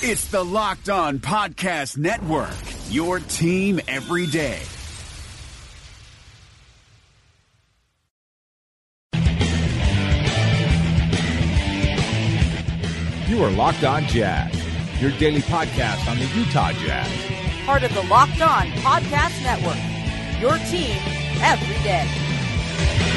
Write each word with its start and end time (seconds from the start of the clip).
It's 0.00 0.28
the 0.28 0.44
Locked 0.44 0.88
On 0.90 1.18
Podcast 1.18 1.98
Network, 1.98 2.54
your 2.88 3.18
team 3.18 3.80
every 3.88 4.28
day. 4.28 4.60
You 13.26 13.42
are 13.42 13.50
Locked 13.50 13.82
On 13.82 14.04
Jazz, 14.04 14.54
your 15.02 15.10
daily 15.18 15.40
podcast 15.42 16.08
on 16.08 16.16
the 16.16 16.26
Utah 16.26 16.70
Jazz. 16.74 17.66
Part 17.66 17.82
of 17.82 17.92
the 17.92 18.02
Locked 18.02 18.40
On 18.40 18.68
Podcast 18.68 19.42
Network, 19.42 20.40
your 20.40 20.56
team 20.70 20.96
every 21.42 21.82
day. 21.82 23.07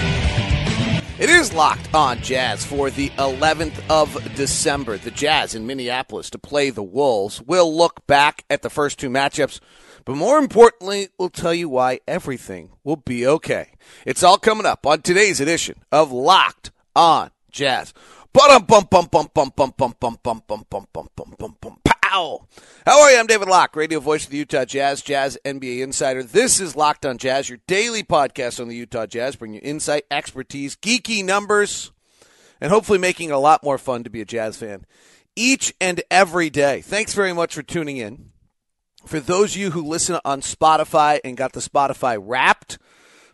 It 1.22 1.30
is 1.30 1.54
locked 1.54 1.94
on 1.94 2.20
Jazz 2.22 2.66
for 2.66 2.90
the 2.90 3.10
11th 3.10 3.80
of 3.92 4.18
December. 4.34 4.98
The 4.98 5.12
Jazz 5.12 5.54
in 5.54 5.68
Minneapolis 5.68 6.32
to 6.32 6.40
play 6.40 6.72
the 6.72 6.82
Wolves. 6.82 7.44
We'll 7.44 7.72
look 7.78 8.08
back 8.08 8.44
at 8.50 8.64
the 8.64 8.72
first 8.72 8.98
two 8.98 9.08
matchups, 9.08 9.60
but 10.04 10.16
more 10.16 10.40
importantly, 10.40 11.10
we'll 11.20 11.30
tell 11.30 11.54
you 11.54 11.70
why 11.70 12.00
everything 12.08 12.72
will 12.84 12.96
be 12.96 13.28
okay. 13.28 13.74
It's 14.04 14.24
all 14.24 14.40
coming 14.40 14.66
up 14.66 14.88
on 14.88 15.04
today's 15.04 15.40
edition 15.40 15.84
of 15.92 16.12
Locked 16.12 16.72
on 16.96 17.30
Jazz. 17.52 17.94
Bum 18.34 18.66
bum 18.66 18.88
bum 18.90 19.08
bum 19.12 19.30
bum 19.32 19.52
bum 19.56 19.74
bum 19.78 19.94
bum 20.00 20.18
bum 20.24 20.42
bum 20.48 20.66
bum 20.68 20.88
bum 20.92 21.08
bum 21.16 21.36
bum 21.38 21.56
bum 21.62 21.91
How 22.12 22.44
are 23.00 23.10
you? 23.10 23.18
I'm 23.18 23.26
David 23.26 23.48
Locke, 23.48 23.74
radio 23.74 24.02
voice 24.02 24.26
of 24.26 24.32
the 24.32 24.38
Utah 24.40 24.66
Jazz, 24.66 25.02
Jazz 25.02 25.38
NBA 25.46 25.80
insider. 25.82 26.24
This 26.24 26.60
is 26.60 26.76
Locked 26.76 27.06
on 27.06 27.18
Jazz, 27.18 27.48
your 27.48 27.60
daily 27.68 28.04
podcast 28.04 28.60
on 28.60 28.68
the 28.68 28.76
Utah 28.76 29.06
Jazz, 29.06 29.38
bringing 29.38 29.62
you 29.64 29.70
insight, 29.70 30.04
expertise, 30.12 30.76
geeky 30.76 31.24
numbers, 31.24 31.94
and 32.60 32.70
hopefully 32.70 33.00
making 33.00 33.30
it 33.30 33.32
a 33.32 33.38
lot 33.38 33.64
more 33.64 33.78
fun 33.78 34.04
to 34.04 34.10
be 34.10 34.20
a 34.20 34.26
Jazz 34.26 34.58
fan 34.58 34.86
each 35.38 35.74
and 35.80 36.02
every 36.12 36.50
day. 36.50 36.82
Thanks 36.82 37.14
very 37.14 37.32
much 37.32 37.56
for 37.56 37.64
tuning 37.64 37.96
in. 37.96 38.32
For 39.06 39.22
those 39.22 39.56
of 39.56 39.62
you 39.62 39.72
who 39.72 39.82
listen 39.82 40.20
on 40.26 40.42
Spotify 40.42 41.22
and 41.24 41.38
got 41.38 41.54
the 41.54 41.62
Spotify 41.62 42.22
wrapped, 42.22 42.78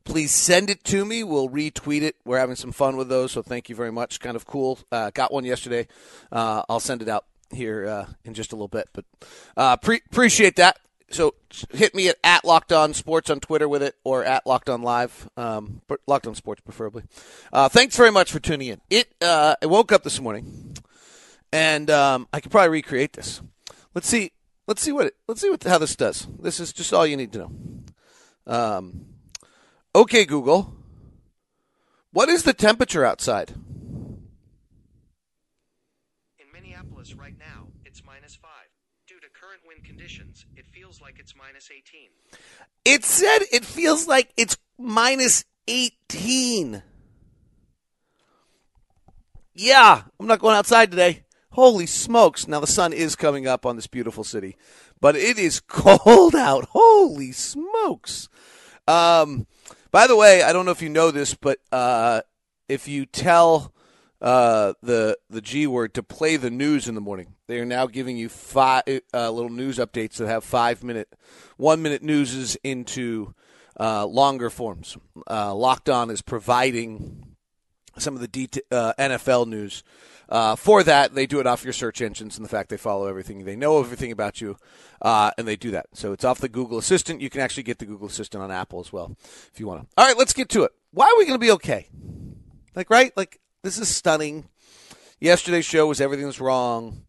please 0.03 0.29
send 0.29 0.69
it 0.69 0.83
to 0.83 1.03
me. 1.03 1.23
We'll 1.23 1.49
retweet 1.49 2.03
it. 2.03 2.15
We're 2.25 2.37
having 2.37 2.55
some 2.55 2.71
fun 2.71 2.95
with 2.95 3.09
those, 3.09 3.31
so 3.31 3.41
thank 3.41 3.69
you 3.69 3.75
very 3.75 3.91
much. 3.91 4.19
Kind 4.19 4.35
of 4.35 4.45
cool. 4.45 4.77
Uh, 4.91 5.09
got 5.15 5.33
one 5.33 5.45
yesterday. 5.45 5.87
Uh, 6.31 6.61
I'll 6.69 6.79
send 6.79 7.01
it 7.01 7.09
out 7.09 7.25
here 7.51 7.87
uh, 7.87 8.05
in 8.23 8.33
just 8.33 8.51
a 8.51 8.55
little 8.55 8.67
bit, 8.67 8.89
but 8.93 9.05
uh, 9.55 9.77
pre- 9.77 10.01
appreciate 10.11 10.55
that. 10.57 10.79
So 11.09 11.35
hit 11.71 11.95
me 11.95 12.09
at, 12.09 12.17
at 12.23 12.43
Locked 12.43 12.73
On 12.73 12.93
Sports 12.93 13.29
on 13.29 13.39
Twitter 13.39 13.69
with 13.69 13.81
it, 13.81 13.95
or 14.03 14.25
at 14.25 14.45
Locked 14.45 14.69
On 14.69 14.81
Live, 14.81 15.29
um, 15.37 15.81
Locked 16.05 16.27
On 16.27 16.35
Sports 16.35 16.61
preferably. 16.61 17.03
Uh, 17.53 17.69
thanks 17.69 17.95
very 17.95 18.11
much 18.11 18.31
for 18.31 18.39
tuning 18.39 18.67
in. 18.67 18.81
It 18.89 19.13
uh, 19.21 19.55
I 19.61 19.65
woke 19.67 19.91
up 19.91 20.03
this 20.03 20.19
morning, 20.19 20.75
and 21.53 21.89
um, 21.89 22.27
I 22.33 22.41
could 22.41 22.51
probably 22.51 22.69
recreate 22.69 23.13
this. 23.13 23.41
Let's 23.95 24.07
see. 24.07 24.31
Let's 24.67 24.81
see 24.81 24.91
what 24.91 25.07
it, 25.07 25.15
let's 25.29 25.39
see 25.39 25.49
what 25.49 25.63
how 25.63 25.77
this 25.77 25.95
does. 25.95 26.27
This 26.41 26.59
is 26.59 26.73
just 26.73 26.93
all 26.93 27.07
you 27.07 27.15
need 27.15 27.31
to 27.33 27.39
know. 27.39 27.51
Um, 28.45 29.05
Okay, 29.97 30.25
Google. 30.25 30.75
What 32.11 32.29
is 32.29 32.43
the 32.43 32.53
temperature 32.53 33.03
outside? 33.03 33.49
In 36.37 36.45
Minneapolis 36.53 37.15
right 37.15 37.33
now, 37.39 37.69
it's 37.83 38.03
minus 38.05 38.35
5. 38.35 38.51
Due 39.07 39.19
to 39.19 39.27
current 39.33 39.61
wind 39.67 39.83
conditions, 39.83 40.45
it 40.55 40.67
feels 40.67 40.96
like 41.07 41.19
it's 41.19 41.35
minus 41.37 41.69
18. 41.71 42.09
It 42.83 43.05
said 43.05 43.39
it 43.53 43.63
feels 43.63 44.09
like 44.09 44.33
it's 44.35 44.57
minus 44.77 45.45
18. 45.69 46.83
Yeah, 49.53 50.01
I'm 50.19 50.27
not 50.27 50.39
going 50.39 50.57
outside 50.57 50.91
today. 50.91 51.23
Holy 51.51 51.85
smokes. 51.85 52.45
Now, 52.45 52.59
the 52.59 52.67
sun 52.67 52.91
is 52.91 53.15
coming 53.15 53.47
up 53.47 53.65
on 53.65 53.77
this 53.77 53.87
beautiful 53.87 54.25
city, 54.25 54.57
but 54.99 55.15
it 55.15 55.39
is 55.39 55.59
cold 55.69 56.35
out. 56.35 56.65
Holy 56.71 57.31
smokes. 57.31 58.27
Um, 58.85 59.47
by 59.91 60.07
the 60.07 60.17
way, 60.17 60.43
I 60.43 60.51
don't 60.51 60.65
know 60.65 60.71
if 60.71 60.81
you 60.81 60.89
know 60.89 61.11
this, 61.11 61.35
but 61.35 61.59
uh, 61.71 62.19
if 62.67 62.89
you 62.89 63.05
tell 63.05 63.73
uh, 64.21 64.73
the 64.81 65.17
the 65.29 65.41
G 65.41 65.67
word 65.67 65.93
to 65.93 66.03
play 66.03 66.37
the 66.37 66.49
news 66.49 66.87
in 66.87 66.95
the 66.95 67.01
morning, 67.01 67.35
they 67.47 67.59
are 67.59 67.65
now 67.65 67.85
giving 67.85 68.17
you 68.17 68.29
five 68.29 68.83
uh, 69.13 69.29
little 69.29 69.51
news 69.51 69.77
updates 69.77 70.13
that 70.17 70.27
have 70.27 70.43
five 70.43 70.83
minute, 70.83 71.13
one 71.57 71.81
minute 71.81 72.01
newses 72.01 72.57
into 72.63 73.33
uh, 73.79 74.05
longer 74.05 74.49
forms. 74.49 74.97
Uh, 75.29 75.53
Locked 75.53 75.89
On 75.89 76.09
is 76.09 76.21
providing 76.21 77.35
some 77.97 78.15
of 78.15 78.21
the 78.21 78.27
det- 78.27 78.65
uh, 78.71 78.93
NFL 78.97 79.47
news. 79.47 79.83
Uh, 80.29 80.57
for 80.57 80.83
that, 80.83 81.15
they 81.15 81.25
do 81.25 81.39
it 81.39 81.47
off 81.47 81.63
your 81.63 81.71
search 81.71 82.01
engines 82.01 82.35
and 82.37 82.43
the 82.43 82.49
fact 82.49 82.69
they 82.69 82.75
follow 82.75 83.07
everything. 83.07 83.45
They 83.45 83.55
know 83.55 83.79
everything 83.79 84.11
about 84.11 84.41
you, 84.41 84.57
and 85.01 85.47
they 85.47 85.55
do 85.55 85.71
that. 85.71 85.85
So 85.93 86.11
it's 86.11 86.25
off 86.25 86.39
the 86.39 86.49
Google 86.49 86.77
Assistant. 86.79 87.21
You 87.21 87.29
can 87.29 87.39
actually 87.39 87.63
get 87.63 87.79
the 87.79 87.85
Google 87.85 88.07
Assistant 88.07 88.43
on 88.43 88.51
Apple 88.51 88.81
as 88.81 88.91
well 88.91 89.15
if 89.53 89.59
you 89.59 89.67
want 89.67 89.83
to. 89.83 89.87
All 89.97 90.05
right, 90.05 90.17
let's 90.17 90.33
get 90.33 90.49
to 90.49 90.63
it. 90.63 90.71
Why 90.91 91.05
are 91.05 91.17
we 91.17 91.25
going 91.25 91.39
to 91.39 91.45
be 91.45 91.51
okay? 91.51 91.87
Like, 92.75 92.89
right? 92.89 93.15
Like, 93.15 93.39
this 93.63 93.77
is 93.77 93.87
stunning. 93.87 94.47
Yesterday's 95.19 95.65
show 95.65 95.87
was 95.87 95.99
everything 95.99 96.25
was 96.25 96.39
wrong. 96.39 97.03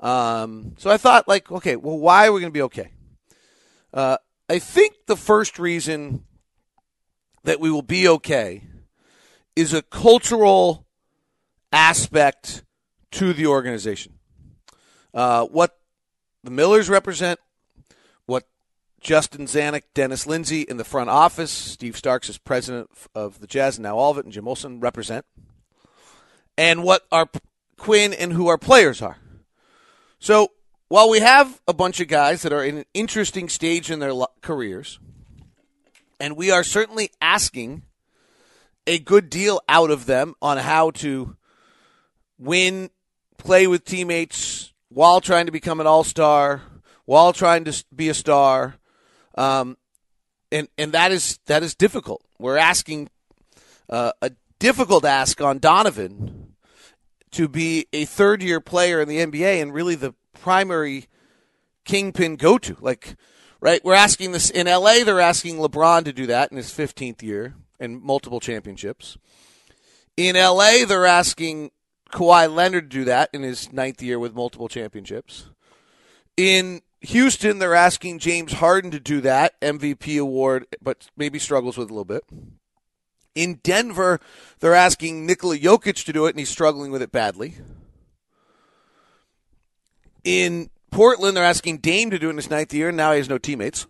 Um, 0.00 0.74
so 0.78 0.90
I 0.90 0.98
thought, 0.98 1.26
like, 1.26 1.50
okay, 1.50 1.76
well, 1.76 1.98
why 1.98 2.26
are 2.26 2.32
we 2.32 2.40
going 2.40 2.52
to 2.52 2.56
be 2.56 2.62
okay? 2.62 2.90
Uh, 3.92 4.18
I 4.48 4.58
think 4.58 4.94
the 5.06 5.16
first 5.16 5.58
reason 5.58 6.24
that 7.44 7.60
we 7.60 7.70
will 7.70 7.82
be 7.82 8.06
okay 8.08 8.64
is 9.54 9.72
a 9.72 9.82
cultural 9.82 10.86
aspect 11.72 12.64
to 13.12 13.32
the 13.32 13.46
organization. 13.46 14.14
Uh, 15.14 15.46
what 15.46 15.78
the 16.44 16.50
Millers 16.50 16.90
represent, 16.90 17.40
what 18.26 18.44
Justin 19.00 19.46
Zanik, 19.46 19.84
Dennis 19.94 20.26
Lindsay 20.26 20.62
in 20.62 20.76
the 20.76 20.84
front 20.84 21.08
office, 21.08 21.50
Steve 21.50 21.96
Starks 21.96 22.28
as 22.28 22.36
president 22.36 22.90
of 23.14 23.40
the 23.40 23.46
Jazz, 23.46 23.78
and 23.78 23.84
now 23.84 23.96
all 23.96 24.10
of 24.10 24.18
it, 24.18 24.24
and 24.24 24.32
Jim 24.32 24.46
Olson 24.46 24.78
represent, 24.80 25.24
and 26.56 26.82
what 26.82 27.06
our 27.10 27.28
Quin 27.78 28.14
and 28.14 28.32
who 28.32 28.48
our 28.48 28.58
players 28.58 29.02
are. 29.02 29.18
So 30.18 30.52
while 30.88 31.10
we 31.10 31.20
have 31.20 31.60
a 31.68 31.74
bunch 31.74 32.00
of 32.00 32.08
guys 32.08 32.42
that 32.42 32.52
are 32.52 32.64
in 32.64 32.78
an 32.78 32.84
interesting 32.94 33.48
stage 33.48 33.90
in 33.90 33.98
their 33.98 34.14
careers, 34.40 34.98
and 36.18 36.36
we 36.36 36.50
are 36.50 36.64
certainly 36.64 37.10
asking 37.20 37.82
a 38.86 38.98
good 38.98 39.28
deal 39.28 39.60
out 39.68 39.90
of 39.90 40.06
them 40.06 40.34
on 40.40 40.58
how 40.58 40.90
to 40.92 41.36
win, 42.38 42.90
play 43.36 43.66
with 43.66 43.84
teammates 43.84 44.72
while 44.88 45.20
trying 45.20 45.46
to 45.46 45.52
become 45.52 45.80
an 45.80 45.86
all 45.86 46.04
star, 46.04 46.62
while 47.04 47.32
trying 47.32 47.64
to 47.64 47.84
be 47.94 48.08
a 48.08 48.14
star, 48.14 48.76
um, 49.34 49.76
and 50.50 50.68
and 50.78 50.92
that 50.92 51.12
is 51.12 51.38
that 51.46 51.62
is 51.62 51.74
difficult. 51.74 52.22
We're 52.38 52.56
asking 52.56 53.10
uh, 53.90 54.12
a 54.22 54.30
difficult 54.58 55.04
ask 55.04 55.40
on 55.42 55.58
Donovan 55.58 56.45
to 57.36 57.48
be 57.48 57.86
a 57.92 58.06
third 58.06 58.42
year 58.42 58.60
player 58.60 58.98
in 58.98 59.08
the 59.08 59.18
NBA 59.18 59.60
and 59.60 59.74
really 59.74 59.94
the 59.94 60.14
primary 60.32 61.06
kingpin 61.84 62.36
go 62.36 62.56
to. 62.56 62.78
Like, 62.80 63.16
right? 63.60 63.84
We're 63.84 63.92
asking 63.92 64.32
this 64.32 64.48
in 64.48 64.66
LA. 64.66 65.04
They're 65.04 65.20
asking 65.20 65.56
LeBron 65.56 66.06
to 66.06 66.14
do 66.14 66.26
that 66.26 66.50
in 66.50 66.56
his 66.56 66.70
15th 66.70 67.22
year 67.22 67.54
and 67.78 68.00
multiple 68.00 68.40
championships. 68.40 69.18
In 70.16 70.34
LA, 70.34 70.86
they're 70.88 71.04
asking 71.04 71.72
Kawhi 72.10 72.50
Leonard 72.52 72.90
to 72.90 72.98
do 72.98 73.04
that 73.04 73.28
in 73.34 73.42
his 73.42 73.70
ninth 73.70 74.02
year 74.02 74.18
with 74.18 74.34
multiple 74.34 74.68
championships. 74.68 75.50
In 76.38 76.80
Houston, 77.02 77.58
they're 77.58 77.74
asking 77.74 78.18
James 78.18 78.54
Harden 78.54 78.90
to 78.92 79.00
do 79.00 79.20
that, 79.20 79.60
MVP 79.60 80.18
award, 80.18 80.66
but 80.80 81.10
maybe 81.18 81.38
struggles 81.38 81.76
with 81.76 81.90
a 81.90 81.92
little 81.92 82.06
bit. 82.06 82.24
In 83.36 83.60
Denver, 83.62 84.18
they're 84.60 84.74
asking 84.74 85.26
Nikola 85.26 85.58
Jokic 85.58 86.06
to 86.06 86.12
do 86.12 86.24
it, 86.24 86.30
and 86.30 86.38
he's 86.38 86.48
struggling 86.48 86.90
with 86.90 87.02
it 87.02 87.12
badly. 87.12 87.56
In 90.24 90.70
Portland, 90.90 91.36
they're 91.36 91.44
asking 91.44 91.78
Dame 91.78 92.10
to 92.10 92.18
do 92.18 92.28
it 92.28 92.30
in 92.30 92.36
his 92.36 92.48
ninth 92.48 92.72
year, 92.72 92.88
and 92.88 92.96
now 92.96 93.12
he 93.12 93.18
has 93.18 93.28
no 93.28 93.36
teammates. 93.36 93.86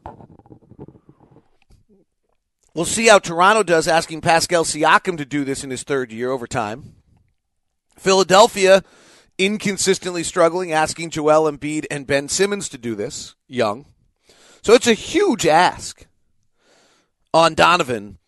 We'll 2.75 2.85
see 2.85 3.07
how 3.07 3.21
Toronto 3.21 3.63
does 3.63 3.87
asking 3.87 4.21
Pascal 4.21 4.65
Siakam 4.65 5.17
to 5.17 5.25
do 5.25 5.45
this 5.45 5.63
in 5.63 5.71
his 5.71 5.85
third 5.85 6.13
year 6.13 6.31
over 6.31 6.49
time. 6.49 6.97
Philadelphia, 7.97 8.83
inconsistently 9.39 10.25
struggling, 10.25 10.73
asking 10.73 11.11
Joel 11.11 11.51
Embiid 11.51 11.87
and 11.89 12.07
Ben 12.07 12.29
Simmons 12.29 12.69
to 12.71 12.79
do 12.79 12.97
this, 12.97 13.37
young. 13.47 13.87
So 14.61 14.75
it's 14.75 14.89
a 14.89 14.93
huge 14.93 15.47
ask 15.47 16.05
on 17.33 17.55
Donovan 17.55 18.19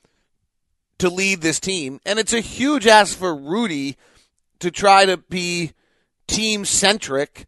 to 0.98 1.08
lead 1.08 1.40
this 1.40 1.60
team. 1.60 2.00
And 2.04 2.18
it's 2.18 2.32
a 2.32 2.40
huge 2.40 2.86
ask 2.86 3.16
for 3.16 3.34
Rudy 3.34 3.96
to 4.60 4.70
try 4.70 5.06
to 5.06 5.16
be 5.16 5.72
team 6.26 6.64
centric 6.64 7.46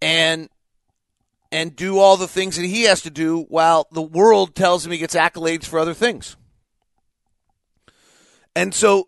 and 0.00 0.48
and 1.52 1.76
do 1.76 1.98
all 1.98 2.16
the 2.16 2.26
things 2.26 2.56
that 2.56 2.66
he 2.66 2.82
has 2.82 3.00
to 3.02 3.10
do 3.10 3.42
while 3.48 3.86
the 3.92 4.02
world 4.02 4.56
tells 4.56 4.84
him 4.84 4.90
he 4.90 4.98
gets 4.98 5.14
accolades 5.14 5.64
for 5.66 5.78
other 5.78 5.94
things. 5.94 6.36
And 8.56 8.74
so 8.74 9.06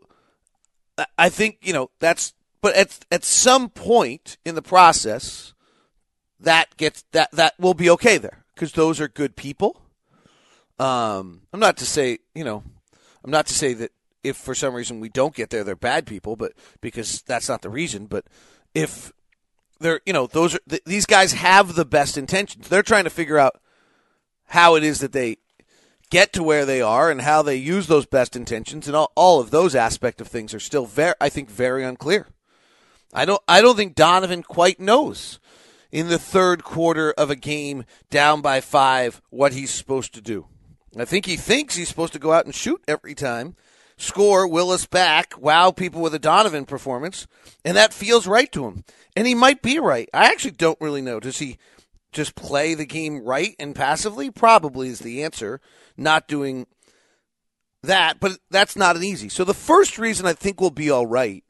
I 1.19 1.29
think, 1.29 1.59
you 1.63 1.73
know, 1.73 1.91
that's 1.99 2.35
but 2.61 2.75
at 2.75 3.05
at 3.11 3.25
some 3.25 3.69
point 3.69 4.39
in 4.45 4.55
the 4.55 4.63
process, 4.63 5.55
that 6.41 6.77
gets 6.77 7.05
that 7.13 7.31
that 7.33 7.55
will 7.59 7.75
be 7.75 7.91
okay 7.91 8.19
there 8.19 8.45
because 8.55 8.73
those 8.73 9.01
are 9.01 9.09
good 9.09 9.37
people. 9.37 9.83
Um, 10.79 11.43
I'm 11.53 11.61
not 11.61 11.77
to 11.79 11.87
say 11.87 12.19
you 12.35 12.45
know, 12.45 12.63
I'm 13.27 13.33
not 13.33 13.47
to 13.47 13.55
say 13.55 13.75
that 13.75 13.91
if 14.23 14.37
for 14.37 14.55
some 14.55 14.73
reason 14.73 15.01
we 15.01 15.09
don't 15.09 15.35
get 15.35 15.51
there, 15.51 15.65
they're 15.65 15.75
bad 15.75 16.07
people, 16.07 16.37
but 16.37 16.53
because 16.81 17.23
that's 17.23 17.49
not 17.49 17.63
the 17.63 17.69
reason. 17.69 18.07
But 18.07 18.25
if 18.73 19.13
they're 19.81 20.01
you 20.07 20.13
know 20.13 20.29
those 20.29 20.55
are 20.55 20.61
th- 20.69 20.85
these 20.87 21.07
guys 21.07 21.33
have 21.33 21.75
the 21.75 21.85
best 21.85 22.17
intentions. 22.17 22.69
They're 22.69 22.83
trying 22.85 23.05
to 23.05 23.11
figure 23.11 23.39
out 23.39 23.61
how 24.47 24.77
it 24.77 24.85
is 24.85 25.01
that 25.01 25.11
they 25.13 25.39
get 26.09 26.33
to 26.35 26.43
where 26.45 26.65
they 26.65 26.81
are 26.81 27.11
and 27.11 27.23
how 27.23 27.43
they 27.43 27.57
use 27.57 27.89
those 27.89 28.07
best 28.07 28.37
intentions 28.37 28.87
and 28.87 28.97
all, 28.97 29.11
all 29.17 29.41
of 29.41 29.51
those 29.51 29.75
aspect 29.75 30.21
of 30.21 30.29
things 30.29 30.55
are 30.55 30.61
still 30.61 30.87
very 30.87 31.15
I 31.21 31.29
think 31.29 31.51
very 31.51 31.85
unclear. 31.85 32.29
I 33.13 33.25
don't 33.25 33.43
I 33.49 33.61
don't 33.61 33.77
think 33.77 33.97
Donovan 33.97 34.45
quite 34.45 34.79
knows 34.79 35.41
in 35.91 36.09
the 36.09 36.19
third 36.19 36.63
quarter 36.63 37.13
of 37.13 37.31
a 37.31 37.37
game 37.37 37.85
down 38.09 38.41
by 38.41 38.61
5 38.61 39.21
what 39.31 39.53
he's 39.53 39.71
supposed 39.71 40.15
to 40.15 40.21
do. 40.21 40.47
I 41.01 41.05
think 41.05 41.27
he 41.27 41.37
thinks 41.37 41.77
he's 41.77 41.89
supposed 41.89 42.13
to 42.15 42.19
go 42.19 42.33
out 42.33 42.47
and 42.47 42.55
shoot 42.55 42.83
every 42.89 43.15
time, 43.15 43.57
score 43.99 44.49
Willis 44.49 44.87
back, 44.87 45.35
wow 45.39 45.71
people 45.71 46.01
with 46.01 46.15
a 46.15 46.19
Donovan 46.19 46.65
performance, 46.65 47.27
and 47.65 47.77
that 47.77 47.93
feels 47.93 48.27
right 48.27 48.51
to 48.53 48.67
him. 48.67 48.85
And 49.15 49.27
he 49.27 49.35
might 49.35 49.63
be 49.63 49.79
right. 49.79 50.09
I 50.15 50.27
actually 50.27 50.53
don't 50.53 50.81
really 50.81 51.03
know. 51.03 51.21
Does 51.21 51.39
he 51.39 51.59
just 52.13 52.35
play 52.35 52.75
the 52.75 52.87
game 52.87 53.23
right 53.23 53.55
and 53.59 53.75
passively? 53.75 54.31
Probably 54.31 54.89
is 54.89 55.01
the 55.01 55.23
answer. 55.23 55.61
Not 55.97 56.29
doing 56.29 56.67
that, 57.83 58.21
but 58.21 58.39
that's 58.51 58.77
not 58.77 58.97
an 58.97 59.05
easy. 59.05 59.29
So 59.29 59.45
the 59.45 59.55
first 59.55 59.99
reason 59.99 60.27
I 60.27 60.33
think 60.33 60.61
we'll 60.61 60.71
be 60.71 60.91
all 60.91 61.07
right 61.07 61.45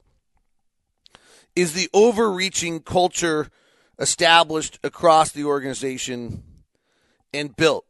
is 1.55 1.73
the 1.73 1.89
overreaching 1.95 2.81
culture 2.81 3.49
established 3.99 4.79
across 4.85 5.33
the 5.33 5.45
organization 5.45 6.43
and 7.33 7.57
built. 7.57 7.86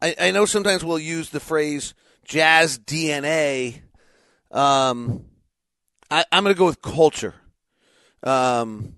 I, 0.00 0.14
I 0.20 0.30
know 0.30 0.44
sometimes 0.44 0.84
we'll 0.84 0.98
use 0.98 1.30
the 1.30 1.40
phrase 1.40 1.94
jazz 2.24 2.78
DNA. 2.78 3.82
Um, 4.50 5.24
I, 6.10 6.24
am 6.32 6.44
going 6.44 6.54
to 6.54 6.58
go 6.58 6.66
with 6.66 6.82
culture. 6.82 7.34
Um, 8.22 8.94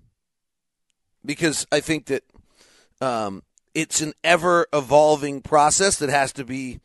because 1.25 1.67
I 1.71 1.79
think 1.79 2.07
that 2.07 2.23
um, 2.99 3.43
it's 3.73 4.01
an 4.01 4.13
ever 4.23 4.67
evolving 4.73 5.41
process 5.41 5.97
that 5.97 6.09
has 6.09 6.33
to 6.33 6.43
be 6.43 6.79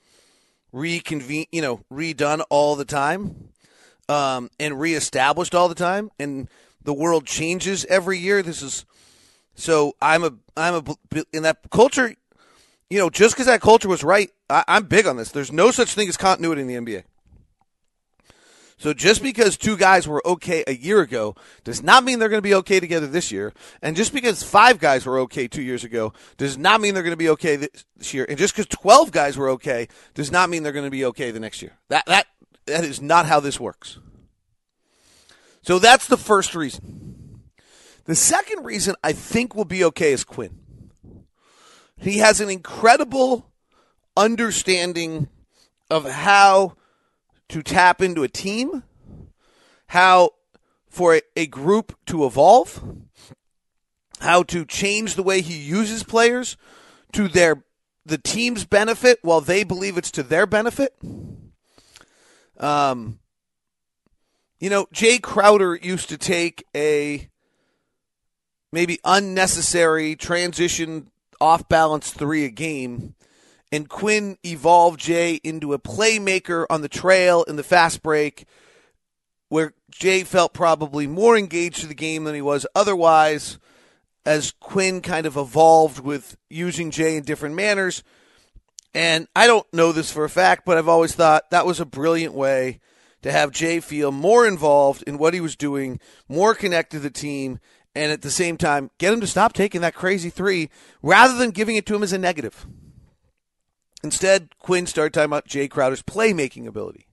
reconvene, 0.72 1.46
you 1.52 1.62
know, 1.62 1.80
redone 1.92 2.42
all 2.50 2.76
the 2.76 2.84
time, 2.84 3.50
um, 4.08 4.50
and 4.58 4.78
reestablished 4.78 5.54
all 5.54 5.68
the 5.68 5.74
time. 5.74 6.10
And 6.18 6.48
the 6.82 6.94
world 6.94 7.26
changes 7.26 7.84
every 7.86 8.18
year. 8.18 8.42
This 8.42 8.62
is 8.62 8.84
so. 9.54 9.94
I'm 10.00 10.24
a 10.24 10.32
I'm 10.56 10.74
a 10.74 11.24
in 11.32 11.42
that 11.42 11.58
culture. 11.70 12.14
You 12.88 12.98
know, 12.98 13.10
just 13.10 13.34
because 13.34 13.46
that 13.46 13.60
culture 13.60 13.88
was 13.88 14.04
right, 14.04 14.30
I, 14.48 14.64
I'm 14.68 14.84
big 14.84 15.06
on 15.06 15.16
this. 15.16 15.30
There's 15.30 15.52
no 15.52 15.70
such 15.70 15.94
thing 15.94 16.08
as 16.08 16.16
continuity 16.16 16.62
in 16.62 16.68
the 16.68 16.74
NBA. 16.74 17.04
So 18.78 18.92
just 18.92 19.22
because 19.22 19.56
two 19.56 19.76
guys 19.76 20.06
were 20.06 20.22
okay 20.26 20.62
a 20.66 20.74
year 20.74 21.00
ago 21.00 21.34
does 21.64 21.82
not 21.82 22.04
mean 22.04 22.18
they're 22.18 22.28
going 22.28 22.42
to 22.42 22.48
be 22.48 22.54
okay 22.56 22.78
together 22.78 23.06
this 23.06 23.32
year. 23.32 23.54
And 23.80 23.96
just 23.96 24.12
because 24.12 24.42
five 24.42 24.78
guys 24.78 25.06
were 25.06 25.18
okay 25.20 25.48
two 25.48 25.62
years 25.62 25.82
ago 25.82 26.12
does 26.36 26.58
not 26.58 26.82
mean 26.82 26.92
they're 26.92 27.02
going 27.02 27.12
to 27.12 27.16
be 27.16 27.30
okay 27.30 27.56
this 27.56 28.12
year. 28.12 28.26
And 28.28 28.36
just 28.36 28.54
because 28.54 28.66
12 28.66 29.12
guys 29.12 29.38
were 29.38 29.48
okay 29.50 29.88
does 30.12 30.30
not 30.30 30.50
mean 30.50 30.62
they're 30.62 30.72
going 30.72 30.84
to 30.84 30.90
be 30.90 31.06
okay 31.06 31.30
the 31.30 31.40
next 31.40 31.62
year. 31.62 31.72
That, 31.88 32.04
that, 32.06 32.26
that 32.66 32.84
is 32.84 33.00
not 33.00 33.24
how 33.24 33.40
this 33.40 33.58
works. 33.58 33.98
So 35.62 35.78
that's 35.78 36.06
the 36.06 36.18
first 36.18 36.54
reason. 36.54 37.40
The 38.04 38.14
second 38.14 38.64
reason 38.64 38.94
I 39.02 39.12
think 39.12 39.54
will 39.54 39.64
be 39.64 39.84
okay 39.84 40.12
is 40.12 40.22
Quin. 40.22 40.60
He 41.98 42.18
has 42.18 42.40
an 42.40 42.50
incredible 42.50 43.50
understanding 44.16 45.28
of 45.90 46.08
how 46.08 46.76
to 47.48 47.62
tap 47.62 48.02
into 48.02 48.22
a 48.22 48.28
team, 48.28 48.82
how 49.88 50.30
for 50.88 51.20
a, 51.36 51.46
group 51.46 51.96
to 52.06 52.24
evolve, 52.24 52.82
how 54.20 54.42
to 54.44 54.64
change 54.64 55.14
the 55.14 55.22
way 55.22 55.40
he 55.40 55.56
uses 55.56 56.02
players 56.02 56.56
to 57.12 57.28
their 57.28 57.62
the 58.04 58.18
team's 58.18 58.64
benefit 58.64 59.18
while 59.22 59.40
they 59.40 59.64
believe 59.64 59.98
it's 59.98 60.12
to 60.12 60.22
their 60.22 60.46
benefit. 60.46 60.94
Um, 62.58 63.18
you 64.60 64.70
know, 64.70 64.86
Jay 64.92 65.18
Crowder 65.18 65.74
used 65.74 66.08
to 66.08 66.16
take 66.16 66.64
a 66.74 67.28
maybe 68.72 68.98
unnecessary 69.04 70.14
transition 70.14 71.10
off 71.40 71.68
balance 71.68 72.10
three 72.10 72.44
a 72.44 72.50
game 72.50 73.14
and 73.72 73.88
Quin 73.88 74.38
evolved 74.44 75.00
Jay 75.00 75.40
into 75.42 75.72
a 75.72 75.78
playmaker 75.78 76.66
on 76.70 76.82
the 76.82 76.88
trail 76.88 77.42
in 77.44 77.56
the 77.56 77.62
fast 77.62 78.02
break, 78.02 78.46
where 79.48 79.74
Jay 79.90 80.24
felt 80.24 80.54
probably 80.54 81.06
more 81.06 81.36
engaged 81.36 81.80
to 81.80 81.86
the 81.86 81.94
game 81.94 82.24
than 82.24 82.34
he 82.34 82.42
was 82.42 82.66
otherwise, 82.74 83.58
as 84.24 84.52
Quin 84.60 85.00
kind 85.00 85.26
of 85.26 85.36
evolved 85.36 86.00
with 86.00 86.36
using 86.48 86.90
Jay 86.90 87.16
in 87.16 87.24
different 87.24 87.54
manners. 87.54 88.02
And 88.94 89.28
I 89.36 89.46
don't 89.46 89.70
know 89.72 89.92
this 89.92 90.10
for 90.10 90.24
a 90.24 90.30
fact, 90.30 90.64
but 90.64 90.78
I've 90.78 90.88
always 90.88 91.14
thought 91.14 91.50
that 91.50 91.66
was 91.66 91.80
a 91.80 91.84
brilliant 91.84 92.34
way 92.34 92.80
to 93.22 93.32
have 93.32 93.50
Jay 93.50 93.80
feel 93.80 94.12
more 94.12 94.46
involved 94.46 95.02
in 95.06 95.18
what 95.18 95.34
he 95.34 95.40
was 95.40 95.56
doing, 95.56 96.00
more 96.28 96.54
connected 96.54 96.96
to 96.96 97.02
the 97.02 97.10
team, 97.10 97.58
and 97.96 98.12
at 98.12 98.20
the 98.20 98.30
same 98.30 98.58
time, 98.58 98.90
get 98.98 99.14
him 99.14 99.22
to 99.22 99.26
stop 99.26 99.54
taking 99.54 99.80
that 99.80 99.94
crazy 99.94 100.28
three 100.28 100.68
rather 101.02 101.34
than 101.34 101.50
giving 101.50 101.76
it 101.76 101.86
to 101.86 101.94
him 101.94 102.02
as 102.02 102.12
a 102.12 102.18
negative. 102.18 102.66
Instead, 104.04 104.50
Quin 104.58 104.86
started 104.86 105.14
talking 105.14 105.30
about 105.30 105.46
Jay 105.46 105.66
Crowder's 105.66 106.02
playmaking 106.02 106.66
ability 106.66 107.06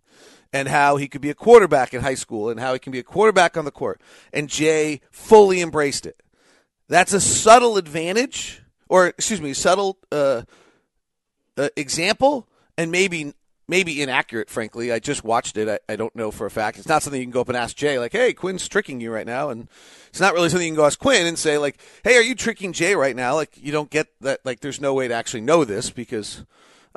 and 0.51 0.67
how 0.67 0.97
he 0.97 1.07
could 1.07 1.21
be 1.21 1.29
a 1.29 1.35
quarterback 1.35 1.93
in 1.93 2.01
high 2.01 2.15
school 2.15 2.49
and 2.49 2.59
how 2.59 2.73
he 2.73 2.79
can 2.79 2.91
be 2.91 2.99
a 2.99 3.03
quarterback 3.03 3.55
on 3.55 3.63
the 3.63 3.71
court. 3.71 4.01
And 4.33 4.49
Jay 4.49 4.99
fully 5.09 5.61
embraced 5.61 6.05
it. 6.05 6.21
That's 6.89 7.13
a 7.13 7.21
subtle 7.21 7.77
advantage, 7.77 8.61
or 8.89 9.07
excuse 9.07 9.39
me, 9.39 9.53
subtle 9.53 9.97
uh, 10.11 10.41
uh, 11.57 11.69
example, 11.77 12.49
and 12.77 12.91
maybe 12.91 13.33
maybe 13.67 14.01
inaccurate. 14.01 14.49
Frankly, 14.49 14.91
I 14.91 14.99
just 14.99 15.23
watched 15.23 15.57
it. 15.57 15.69
I, 15.69 15.93
I, 15.93 15.95
don't 15.95 16.15
know 16.15 16.31
for 16.31 16.45
a 16.45 16.51
fact. 16.51 16.77
It's 16.77 16.87
not 16.87 17.03
something 17.03 17.19
you 17.19 17.25
can 17.25 17.31
go 17.31 17.41
up 17.41 17.49
and 17.49 17.57
ask 17.57 17.75
Jay, 17.75 17.99
like, 17.99 18.11
"Hey, 18.11 18.33
Quin's 18.33 18.67
tricking 18.67 19.01
you 19.01 19.11
right 19.11 19.25
now," 19.25 19.49
and 19.49 19.67
it's 20.07 20.19
not 20.19 20.33
really 20.33 20.49
something 20.49 20.67
you 20.67 20.73
can 20.73 20.77
go 20.77 20.85
ask 20.85 20.99
Quin 20.99 21.25
and 21.25 21.37
say, 21.37 21.57
like, 21.57 21.79
"Hey, 22.03 22.15
are 22.17 22.21
you 22.21 22.35
tricking 22.35 22.73
Jay 22.73 22.95
right 22.95 23.15
now?" 23.15 23.35
Like, 23.35 23.51
you 23.55 23.71
don't 23.71 23.89
get 23.89 24.07
that. 24.21 24.39
Like, 24.43 24.59
there's 24.59 24.81
no 24.81 24.93
way 24.93 25.07
to 25.07 25.13
actually 25.13 25.41
know 25.41 25.65
this 25.65 25.89
because 25.89 26.45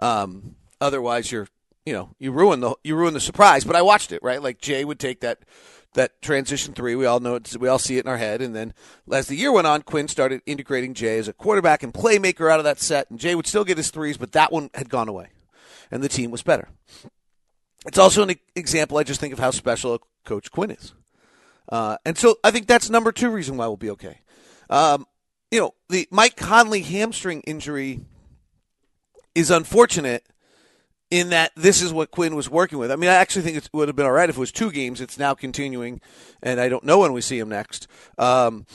um, 0.02 0.56
otherwise, 0.80 1.32
you're 1.32 1.48
you 1.84 1.92
know 1.92 2.10
you 2.18 2.32
ruin 2.32 2.60
the 2.60 2.74
you 2.84 2.96
ruin 2.96 3.14
the 3.14 3.20
surprise. 3.20 3.64
But 3.64 3.76
I 3.76 3.82
watched 3.82 4.12
it 4.12 4.22
right. 4.22 4.42
Like 4.42 4.60
Jay 4.60 4.84
would 4.84 4.98
take 4.98 5.20
that 5.20 5.38
that 5.94 6.20
transition 6.22 6.74
three. 6.74 6.94
We 6.94 7.06
all 7.06 7.20
know 7.20 7.36
it. 7.36 7.56
We 7.58 7.68
all 7.68 7.78
see 7.78 7.96
it 7.98 8.04
in 8.04 8.10
our 8.10 8.18
head. 8.18 8.42
And 8.42 8.54
then 8.54 8.74
as 9.10 9.28
the 9.28 9.34
year 9.34 9.50
went 9.50 9.66
on, 9.66 9.82
Quin 9.82 10.08
started 10.08 10.42
integrating 10.46 10.94
Jay 10.94 11.18
as 11.18 11.28
a 11.28 11.32
quarterback 11.32 11.82
and 11.82 11.94
playmaker 11.94 12.50
out 12.50 12.60
of 12.60 12.64
that 12.64 12.80
set. 12.80 13.10
And 13.10 13.18
Jay 13.18 13.34
would 13.34 13.46
still 13.46 13.64
get 13.64 13.78
his 13.78 13.90
threes, 13.90 14.16
but 14.16 14.32
that 14.32 14.52
one 14.52 14.70
had 14.74 14.88
gone 14.88 15.08
away, 15.08 15.28
and 15.90 16.02
the 16.02 16.08
team 16.08 16.30
was 16.30 16.42
better. 16.42 16.68
It's 17.86 17.98
also 17.98 18.22
an 18.22 18.34
example. 18.54 18.98
I 18.98 19.04
just 19.04 19.20
think 19.20 19.32
of 19.32 19.38
how 19.38 19.50
special 19.50 20.00
Coach 20.24 20.50
Quin 20.50 20.72
is. 20.72 20.92
Uh, 21.68 21.96
and 22.04 22.16
so 22.16 22.36
I 22.44 22.50
think 22.50 22.66
that's 22.66 22.90
number 22.90 23.12
two 23.12 23.30
reason 23.30 23.56
why 23.56 23.66
we'll 23.66 23.76
be 23.76 23.90
okay. 23.90 24.20
Um, 24.70 25.06
you 25.50 25.60
know, 25.60 25.74
the 25.88 26.08
Mike 26.10 26.36
Conley 26.36 26.82
hamstring 26.82 27.42
injury 27.42 28.00
is 29.34 29.50
unfortunate 29.50 30.24
in 31.10 31.30
that 31.30 31.52
this 31.54 31.82
is 31.82 31.92
what 31.92 32.10
Quin 32.10 32.34
was 32.34 32.50
working 32.50 32.78
with. 32.78 32.90
I 32.90 32.96
mean, 32.96 33.10
I 33.10 33.14
actually 33.14 33.42
think 33.42 33.56
it 33.56 33.68
would 33.72 33.88
have 33.88 33.96
been 33.96 34.06
all 34.06 34.12
right 34.12 34.28
if 34.28 34.36
it 34.36 34.40
was 34.40 34.50
two 34.50 34.72
games. 34.72 35.00
It's 35.00 35.18
now 35.18 35.34
continuing, 35.34 36.00
and 36.42 36.60
I 36.60 36.68
don't 36.68 36.84
know 36.84 36.98
when 36.98 37.12
we 37.12 37.20
see 37.20 37.38
him 37.38 37.48
next. 37.48 37.86
Um, 38.18 38.66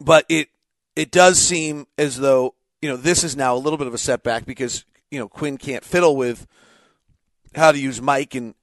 but 0.00 0.24
it 0.28 0.48
it 0.96 1.10
does 1.10 1.38
seem 1.38 1.86
as 1.98 2.18
though 2.18 2.54
you 2.80 2.88
know 2.88 2.96
this 2.96 3.22
is 3.22 3.36
now 3.36 3.54
a 3.54 3.58
little 3.58 3.76
bit 3.76 3.86
of 3.86 3.94
a 3.94 3.98
setback 3.98 4.46
because 4.46 4.84
you 5.14 5.20
know 5.20 5.28
Quin 5.28 5.56
can't 5.56 5.84
fiddle 5.84 6.16
with 6.16 6.46
how 7.54 7.70
to 7.70 7.78
use 7.78 8.02
Mike, 8.02 8.34
and 8.34 8.54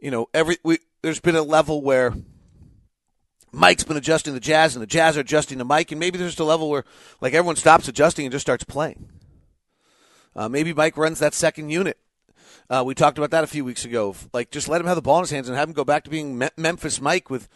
you 0.00 0.10
know 0.10 0.26
every 0.34 0.58
we, 0.64 0.78
there's 1.00 1.20
been 1.20 1.36
a 1.36 1.42
level 1.42 1.80
where. 1.80 2.12
Mike's 3.54 3.84
been 3.84 3.98
adjusting 3.98 4.32
the 4.32 4.40
Jazz, 4.40 4.74
and 4.74 4.82
the 4.82 4.86
Jazz 4.86 5.14
are 5.14 5.20
adjusting 5.20 5.58
to 5.58 5.64
Mike, 5.64 5.92
and 5.92 6.00
maybe 6.00 6.16
there's 6.16 6.30
just 6.30 6.40
a 6.40 6.44
level 6.44 6.70
where, 6.70 6.84
like, 7.20 7.34
everyone 7.34 7.56
stops 7.56 7.86
adjusting 7.86 8.24
and 8.24 8.32
just 8.32 8.46
starts 8.46 8.64
playing. 8.64 9.10
Uh, 10.34 10.48
maybe 10.48 10.72
Mike 10.72 10.96
runs 10.96 11.18
that 11.18 11.34
second 11.34 11.68
unit. 11.68 11.98
Uh, 12.70 12.82
we 12.86 12.94
talked 12.94 13.18
about 13.18 13.30
that 13.30 13.44
a 13.44 13.46
few 13.46 13.62
weeks 13.62 13.84
ago. 13.84 14.16
Like, 14.32 14.50
just 14.50 14.68
let 14.68 14.80
him 14.80 14.86
have 14.86 14.96
the 14.96 15.02
ball 15.02 15.18
in 15.18 15.24
his 15.24 15.32
hands 15.32 15.50
and 15.50 15.58
have 15.58 15.68
him 15.68 15.74
go 15.74 15.84
back 15.84 16.04
to 16.04 16.10
being 16.10 16.38
Me- 16.38 16.48
Memphis 16.56 16.98
Mike 16.98 17.28
with, 17.28 17.50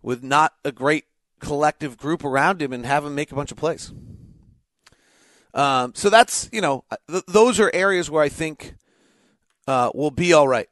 with 0.00 0.24
not 0.24 0.54
a 0.64 0.72
great 0.72 1.04
collective 1.38 1.98
group 1.98 2.24
around 2.24 2.62
him 2.62 2.72
and 2.72 2.86
have 2.86 3.04
him 3.04 3.14
make 3.14 3.30
a 3.30 3.34
bunch 3.34 3.52
of 3.52 3.58
plays. 3.58 3.92
Um, 5.54 5.92
so 5.94 6.10
that's 6.10 6.48
you 6.52 6.60
know 6.60 6.84
th- 7.10 7.24
those 7.26 7.60
are 7.60 7.70
areas 7.74 8.10
where 8.10 8.22
I 8.22 8.28
think 8.28 8.74
uh, 9.66 9.90
will 9.94 10.10
be 10.10 10.32
all 10.32 10.48
right. 10.48 10.68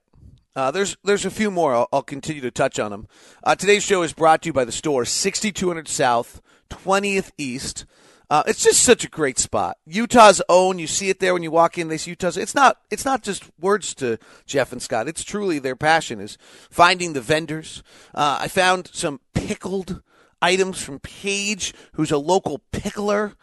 Uh, 0.56 0.70
there's 0.70 0.96
there's 1.04 1.24
a 1.24 1.30
few 1.30 1.50
more. 1.50 1.74
I'll, 1.74 1.88
I'll 1.92 2.02
continue 2.02 2.42
to 2.42 2.50
touch 2.50 2.78
on 2.78 2.90
them. 2.90 3.06
Uh, 3.44 3.54
today's 3.54 3.82
show 3.82 4.02
is 4.02 4.12
brought 4.12 4.42
to 4.42 4.48
you 4.48 4.52
by 4.52 4.64
the 4.64 4.72
store 4.72 5.04
6200 5.04 5.88
South, 5.88 6.40
20th 6.70 7.30
East. 7.38 7.84
Uh, 8.28 8.44
it's 8.46 8.62
just 8.62 8.82
such 8.82 9.04
a 9.04 9.08
great 9.08 9.40
spot. 9.40 9.76
Utah's 9.84 10.40
own. 10.48 10.78
You 10.78 10.86
see 10.86 11.08
it 11.08 11.18
there 11.18 11.34
when 11.34 11.42
you 11.42 11.50
walk 11.50 11.78
in. 11.78 11.88
They 11.88 11.98
see 11.98 12.12
Utah's. 12.12 12.36
It's 12.36 12.54
not. 12.54 12.78
It's 12.90 13.04
not 13.04 13.22
just 13.22 13.44
words 13.60 13.92
to 13.96 14.18
Jeff 14.46 14.72
and 14.72 14.80
Scott. 14.80 15.08
It's 15.08 15.24
truly 15.24 15.58
their 15.58 15.76
passion 15.76 16.20
is 16.20 16.38
finding 16.70 17.12
the 17.12 17.20
vendors. 17.20 17.82
Uh, 18.14 18.38
I 18.40 18.48
found 18.48 18.88
some 18.92 19.20
pickled 19.34 20.02
items 20.40 20.82
from 20.82 21.00
Paige, 21.00 21.74
who's 21.94 22.10
a 22.10 22.18
local 22.18 22.60
pickler, 22.72 23.34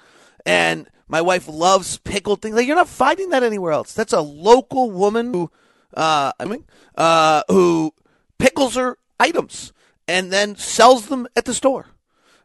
and 0.47 0.87
my 1.07 1.21
wife 1.21 1.47
loves 1.47 1.97
pickled 1.99 2.41
things. 2.41 2.55
Like 2.55 2.65
you're 2.65 2.75
not 2.75 2.87
finding 2.87 3.29
that 3.29 3.43
anywhere 3.43 3.73
else. 3.73 3.93
That's 3.93 4.13
a 4.13 4.21
local 4.21 4.89
woman 4.89 5.33
who, 5.33 5.51
uh, 5.93 6.31
I 6.39 6.45
mean, 6.45 6.63
uh, 6.95 7.43
who 7.49 7.93
pickles 8.39 8.75
her 8.75 8.97
items 9.19 9.73
and 10.07 10.31
then 10.31 10.55
sells 10.55 11.07
them 11.07 11.27
at 11.35 11.45
the 11.45 11.53
store. 11.53 11.87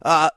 Uh, 0.03 0.31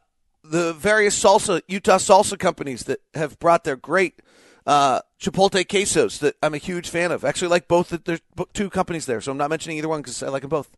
the 0.43 0.73
various 0.73 1.21
salsa 1.21 1.61
Utah 1.67 1.97
salsa 1.97 2.37
companies 2.37 2.83
that 2.83 3.01
have 3.15 3.39
brought 3.39 3.63
their 3.63 3.75
great 3.75 4.21
uh, 4.67 5.01
chipotle 5.19 5.65
quesos 5.65 6.19
that 6.19 6.35
I'm 6.43 6.53
a 6.53 6.59
huge 6.59 6.87
fan 6.87 7.11
of. 7.11 7.25
Actually, 7.25 7.47
like 7.47 7.67
both. 7.67 7.89
There's 8.05 8.21
two 8.53 8.69
companies 8.69 9.07
there, 9.07 9.21
so 9.21 9.31
I'm 9.31 9.37
not 9.39 9.49
mentioning 9.49 9.79
either 9.79 9.89
one 9.89 10.01
because 10.01 10.21
I 10.21 10.29
like 10.29 10.41
them 10.43 10.49
both. 10.49 10.71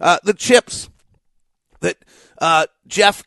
Uh, 0.00 0.18
the 0.24 0.34
chips 0.34 0.88
that 1.80 1.98
uh, 2.38 2.66
Jeff 2.86 3.22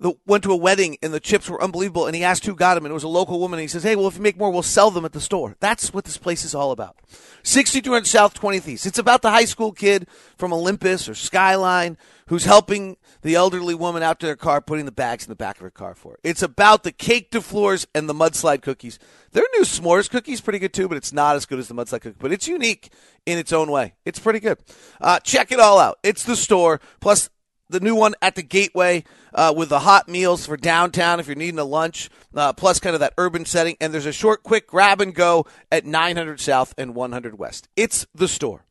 the, 0.00 0.14
went 0.26 0.44
to 0.44 0.52
a 0.52 0.56
wedding 0.56 0.96
and 1.02 1.12
the 1.12 1.20
chips 1.20 1.48
were 1.48 1.62
unbelievable, 1.62 2.06
and 2.06 2.14
he 2.14 2.22
asked 2.22 2.46
who 2.46 2.54
got 2.54 2.74
them, 2.74 2.84
and 2.84 2.92
it 2.92 2.94
was 2.94 3.04
a 3.04 3.08
local 3.08 3.40
woman. 3.40 3.58
And 3.58 3.62
he 3.62 3.68
says, 3.68 3.82
"Hey, 3.82 3.96
well, 3.96 4.06
if 4.06 4.16
you 4.16 4.22
make 4.22 4.38
more, 4.38 4.50
we'll 4.50 4.62
sell 4.62 4.90
them 4.90 5.04
at 5.04 5.12
the 5.12 5.20
store." 5.20 5.56
That's 5.60 5.92
what 5.92 6.04
this 6.04 6.18
place 6.18 6.44
is 6.44 6.54
all 6.54 6.70
about. 6.70 6.96
6200 7.42 8.06
South 8.06 8.34
20th 8.34 8.68
East. 8.68 8.86
It's 8.86 8.98
about 8.98 9.22
the 9.22 9.30
high 9.30 9.44
school 9.44 9.72
kid 9.72 10.06
from 10.36 10.52
Olympus 10.52 11.08
or 11.08 11.14
Skyline 11.14 11.96
who's 12.28 12.44
helping 12.44 12.96
the 13.22 13.34
elderly 13.34 13.74
woman 13.74 14.02
out 14.02 14.20
to 14.20 14.26
their 14.26 14.36
car, 14.36 14.60
putting 14.60 14.84
the 14.84 14.92
bags 14.92 15.24
in 15.24 15.30
the 15.30 15.36
back 15.36 15.56
of 15.56 15.62
her 15.62 15.70
car 15.70 15.94
for 15.94 16.12
her. 16.12 16.18
It's 16.22 16.42
about 16.42 16.82
the 16.82 16.92
cake 16.92 17.30
de 17.30 17.40
floors 17.40 17.86
and 17.94 18.08
the 18.08 18.14
mudslide 18.14 18.62
cookies. 18.62 18.98
Their 19.32 19.44
new 19.54 19.62
s'mores 19.62 20.10
cookies 20.10 20.40
pretty 20.40 20.58
good 20.58 20.72
too, 20.72 20.88
but 20.88 20.96
it's 20.96 21.12
not 21.12 21.36
as 21.36 21.46
good 21.46 21.58
as 21.58 21.68
the 21.68 21.74
mudslide 21.74 22.02
cookie. 22.02 22.16
But 22.18 22.32
it's 22.32 22.46
unique 22.46 22.92
in 23.26 23.38
its 23.38 23.52
own 23.52 23.70
way. 23.70 23.94
It's 24.04 24.18
pretty 24.18 24.40
good. 24.40 24.58
Uh, 25.00 25.20
check 25.20 25.50
it 25.50 25.58
all 25.58 25.78
out. 25.78 25.98
It's 26.02 26.22
the 26.22 26.36
store 26.36 26.80
plus 27.00 27.30
the 27.70 27.80
new 27.80 27.94
one 27.94 28.14
at 28.22 28.34
the 28.34 28.42
Gateway 28.42 29.04
uh, 29.34 29.52
with 29.56 29.68
the 29.68 29.80
hot 29.80 30.08
meals 30.08 30.46
for 30.46 30.56
downtown 30.56 31.20
if 31.20 31.26
you're 31.26 31.36
needing 31.36 31.58
a 31.58 31.64
lunch, 31.64 32.10
uh, 32.34 32.52
plus 32.52 32.80
kind 32.80 32.94
of 32.94 33.00
that 33.00 33.14
urban 33.18 33.44
setting. 33.44 33.76
And 33.80 33.92
there's 33.92 34.06
a 34.06 34.12
short, 34.12 34.42
quick 34.42 34.66
grab 34.66 35.00
and 35.00 35.14
go 35.14 35.46
at 35.70 35.84
900 35.84 36.40
South 36.40 36.74
and 36.78 36.94
100 36.94 37.38
West. 37.38 37.68
It's 37.76 38.06
the 38.14 38.28
store. 38.28 38.64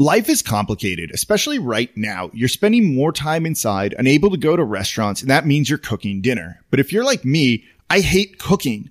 Life 0.00 0.28
is 0.28 0.42
complicated, 0.42 1.10
especially 1.12 1.58
right 1.58 1.90
now. 1.96 2.30
You're 2.32 2.48
spending 2.48 2.94
more 2.94 3.10
time 3.10 3.44
inside, 3.44 3.96
unable 3.98 4.30
to 4.30 4.36
go 4.36 4.54
to 4.54 4.62
restaurants, 4.62 5.22
and 5.22 5.30
that 5.30 5.44
means 5.44 5.68
you're 5.68 5.78
cooking 5.78 6.20
dinner. 6.20 6.60
But 6.70 6.78
if 6.78 6.92
you're 6.92 7.04
like 7.04 7.24
me, 7.24 7.64
I 7.90 7.98
hate 7.98 8.38
cooking. 8.38 8.90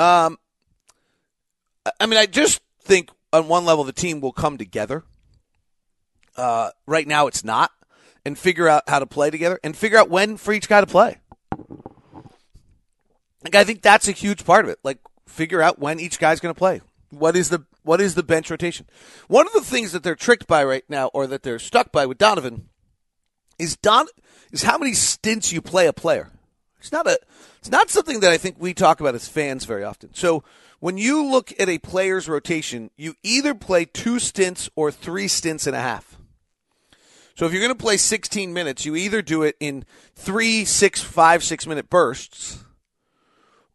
Um, 0.00 0.38
I 2.00 2.06
mean, 2.06 2.18
I 2.18 2.24
just 2.24 2.62
think 2.80 3.10
on 3.34 3.48
one 3.48 3.66
level 3.66 3.84
the 3.84 3.92
team 3.92 4.22
will 4.22 4.32
come 4.32 4.56
together. 4.56 5.04
Uh, 6.36 6.70
right 6.86 7.06
now, 7.06 7.26
it's 7.26 7.44
not, 7.44 7.70
and 8.24 8.38
figure 8.38 8.66
out 8.66 8.88
how 8.88 8.98
to 8.98 9.06
play 9.06 9.30
together, 9.30 9.60
and 9.62 9.76
figure 9.76 9.98
out 9.98 10.08
when 10.08 10.38
for 10.38 10.54
each 10.54 10.68
guy 10.68 10.80
to 10.80 10.86
play. 10.86 11.18
Like, 13.44 13.54
I 13.54 13.64
think 13.64 13.82
that's 13.82 14.08
a 14.08 14.12
huge 14.12 14.46
part 14.46 14.64
of 14.64 14.70
it. 14.70 14.78
Like, 14.82 15.00
figure 15.26 15.60
out 15.60 15.78
when 15.78 16.00
each 16.00 16.18
guy's 16.18 16.40
going 16.40 16.54
to 16.54 16.58
play. 16.58 16.80
What 17.10 17.36
is 17.36 17.50
the 17.50 17.66
what 17.82 18.00
is 18.00 18.14
the 18.14 18.22
bench 18.22 18.50
rotation? 18.50 18.86
One 19.28 19.46
of 19.46 19.52
the 19.52 19.60
things 19.60 19.92
that 19.92 20.02
they're 20.02 20.14
tricked 20.14 20.46
by 20.46 20.64
right 20.64 20.84
now, 20.88 21.08
or 21.08 21.26
that 21.26 21.42
they're 21.42 21.58
stuck 21.58 21.92
by 21.92 22.06
with 22.06 22.16
Donovan, 22.16 22.70
is 23.58 23.76
Don 23.76 24.06
is 24.50 24.62
how 24.62 24.78
many 24.78 24.94
stints 24.94 25.52
you 25.52 25.60
play 25.60 25.86
a 25.86 25.92
player. 25.92 26.30
It's 26.78 26.92
not 26.92 27.06
a 27.06 27.18
it's 27.60 27.70
not 27.70 27.90
something 27.90 28.20
that 28.20 28.32
I 28.32 28.38
think 28.38 28.56
we 28.58 28.72
talk 28.72 29.00
about 29.00 29.14
as 29.14 29.28
fans 29.28 29.66
very 29.66 29.84
often. 29.84 30.14
So 30.14 30.42
when 30.78 30.96
you 30.96 31.22
look 31.22 31.52
at 31.60 31.68
a 31.68 31.76
player's 31.76 32.26
rotation, 32.26 32.90
you 32.96 33.16
either 33.22 33.54
play 33.54 33.84
two 33.84 34.18
stints 34.18 34.70
or 34.76 34.90
three 34.90 35.28
stints 35.28 35.66
and 35.66 35.76
a 35.76 35.80
half. 35.80 36.16
So 37.34 37.44
if 37.44 37.52
you're 37.52 37.60
going 37.60 37.76
to 37.76 37.82
play 37.82 37.98
16 37.98 38.54
minutes, 38.54 38.86
you 38.86 38.96
either 38.96 39.20
do 39.20 39.42
it 39.42 39.56
in 39.60 39.84
three, 40.14 40.64
six, 40.64 41.02
five, 41.02 41.44
six 41.44 41.66
minute 41.66 41.90
bursts, 41.90 42.64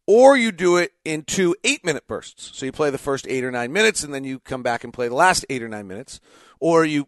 or 0.08 0.36
you 0.36 0.52
do 0.52 0.78
it 0.78 0.94
in 1.04 1.22
two 1.22 1.56
eight 1.64 1.86
minute 1.86 2.08
bursts. 2.08 2.58
So 2.58 2.66
you 2.66 2.72
play 2.72 2.90
the 2.90 2.98
first 2.98 3.28
eight 3.28 3.44
or 3.44 3.52
nine 3.52 3.72
minutes, 3.72 4.04
and 4.04 4.12
then 4.12 4.24
you 4.24 4.40
come 4.40 4.64
back 4.64 4.84
and 4.84 4.92
play 4.92 5.08
the 5.08 5.16
last 5.16 5.46
eight 5.48 5.62
or 5.62 5.70
nine 5.70 5.88
minutes, 5.88 6.20
or 6.60 6.86
you 6.86 7.08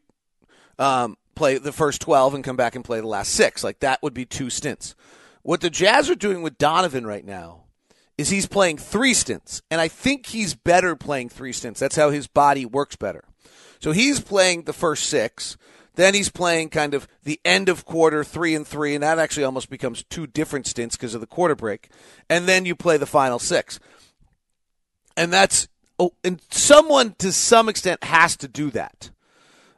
um, 0.78 1.18
play 1.34 1.58
the 1.58 1.72
first 1.72 2.02
12 2.02 2.36
and 2.36 2.44
come 2.44 2.56
back 2.56 2.76
and 2.76 2.86
play 2.86 3.00
the 3.00 3.08
last 3.08 3.32
six. 3.32 3.64
Like 3.64 3.80
that 3.80 4.04
would 4.04 4.14
be 4.14 4.26
two 4.26 4.52
stints. 4.52 4.96
What 5.48 5.62
the 5.62 5.70
Jazz 5.70 6.10
are 6.10 6.16
doing 6.16 6.42
with 6.42 6.58
Donovan 6.58 7.08
right 7.08 7.24
now 7.24 7.68
is 8.18 8.28
he's 8.28 8.48
playing 8.48 8.80
three 8.80 9.14
stints, 9.14 9.62
and 9.72 9.80
I 9.80 9.88
think 9.88 10.26
he's 10.26 10.54
better 10.54 10.94
playing 10.94 11.30
three 11.30 11.54
stints. 11.54 11.80
That's 11.80 11.96
how 11.96 12.10
his 12.10 12.28
body 12.28 12.66
works 12.66 12.98
better. 12.98 13.24
So 13.80 13.94
he's 13.94 14.20
playing 14.20 14.64
the 14.64 14.74
first 14.74 15.06
six, 15.06 15.56
then 15.96 16.14
he's 16.14 16.28
playing 16.28 16.72
kind 16.72 16.94
of 16.94 17.08
the 17.24 17.40
end 17.46 17.70
of 17.70 17.86
quarter 17.86 18.26
three 18.26 18.56
and 18.56 18.68
three, 18.68 18.94
and 18.94 19.02
that 19.04 19.20
actually 19.20 19.46
almost 19.46 19.70
becomes 19.70 20.04
two 20.10 20.28
different 20.28 20.68
stints 20.68 20.98
because 20.98 21.16
of 21.16 21.22
the 21.22 21.28
quarter 21.28 21.56
break, 21.56 21.92
and 22.30 22.46
then 22.46 22.66
you 22.66 22.76
play 22.76 22.98
the 22.98 23.06
final 23.06 23.40
six, 23.40 23.80
and 25.16 25.32
that's 25.32 25.70
oh, 25.98 26.12
and 26.26 26.42
someone 26.52 27.16
to 27.20 27.32
some 27.32 27.70
extent 27.70 28.04
has 28.04 28.36
to 28.36 28.50
do 28.50 28.70
that. 28.72 29.12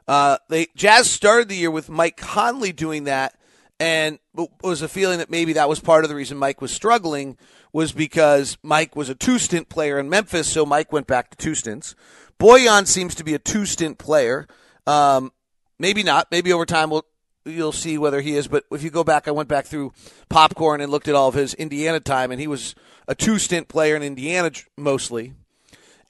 Uh, 0.08 0.38
they 0.48 0.66
Jazz 0.74 1.08
started 1.08 1.48
the 1.48 1.54
year 1.54 1.70
with 1.70 1.88
Mike 1.88 2.16
Conley 2.16 2.72
doing 2.72 3.04
that 3.04 3.36
and 3.80 4.18
was 4.62 4.82
a 4.82 4.88
feeling 4.88 5.18
that 5.18 5.30
maybe 5.30 5.54
that 5.54 5.68
was 5.68 5.80
part 5.80 6.04
of 6.04 6.10
the 6.10 6.14
reason 6.14 6.36
Mike 6.36 6.60
was 6.60 6.70
struggling 6.70 7.38
was 7.72 7.92
because 7.92 8.58
Mike 8.62 8.94
was 8.94 9.08
a 9.08 9.14
two 9.14 9.38
stint 9.38 9.70
player 9.70 9.98
in 9.98 10.10
Memphis, 10.10 10.46
so 10.46 10.66
Mike 10.66 10.92
went 10.92 11.06
back 11.06 11.30
to 11.30 11.36
two 11.36 11.54
stints. 11.54 11.94
Bojan 12.38 12.86
seems 12.86 13.14
to 13.14 13.24
be 13.24 13.34
a 13.34 13.38
two 13.38 13.64
stint 13.64 13.96
player. 13.96 14.46
Um, 14.86 15.32
maybe 15.78 16.02
not. 16.02 16.28
Maybe 16.30 16.52
over 16.52 16.66
time 16.66 16.90
we'll 16.90 17.06
you'll 17.46 17.72
see 17.72 17.96
whether 17.96 18.20
he 18.20 18.36
is. 18.36 18.48
But 18.48 18.64
if 18.70 18.82
you 18.82 18.90
go 18.90 19.02
back, 19.02 19.26
I 19.26 19.30
went 19.30 19.48
back 19.48 19.64
through 19.64 19.92
popcorn 20.28 20.82
and 20.82 20.92
looked 20.92 21.08
at 21.08 21.14
all 21.14 21.28
of 21.28 21.34
his 21.34 21.54
Indiana 21.54 22.00
time, 22.00 22.30
and 22.30 22.40
he 22.40 22.46
was 22.46 22.74
a 23.08 23.14
two 23.14 23.38
stint 23.38 23.68
player 23.68 23.96
in 23.96 24.02
Indiana 24.02 24.50
mostly. 24.76 25.32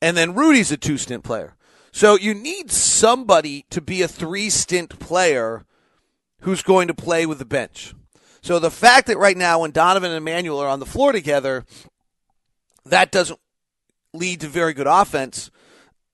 And 0.03 0.17
then 0.17 0.35
Rudy's 0.35 0.73
a 0.73 0.77
two 0.77 0.99
stint 0.99 1.23
player. 1.23 1.55
So 1.93 2.17
you 2.17 2.35
need 2.35 2.71
somebody 2.71 3.67
to 3.71 3.81
be 3.81 4.03
a 4.03 4.09
three 4.09 4.51
stint 4.51 4.99
player 4.99 5.65
who's 6.41 6.63
going 6.63 6.89
to 6.89 6.95
play 6.95 7.27
with 7.27 7.39
the 7.39 7.45
bench. 7.45 7.95
So 8.43 8.59
the 8.59 8.71
fact 8.71 9.07
that 9.09 9.19
right 9.19 9.37
now, 9.37 9.61
when 9.61 9.71
Donovan 9.71 10.11
and 10.11 10.19
Emmanuel 10.19 10.61
are 10.61 10.69
on 10.69 10.81
the 10.81 10.87
floor 10.87 11.13
together, 11.13 11.65
that 12.87 13.13
doesn't 13.13 13.39
lead 14.15 14.41
to 14.41 14.49
very 14.49 14.73
good 14.73 14.87
offense. 14.87 15.51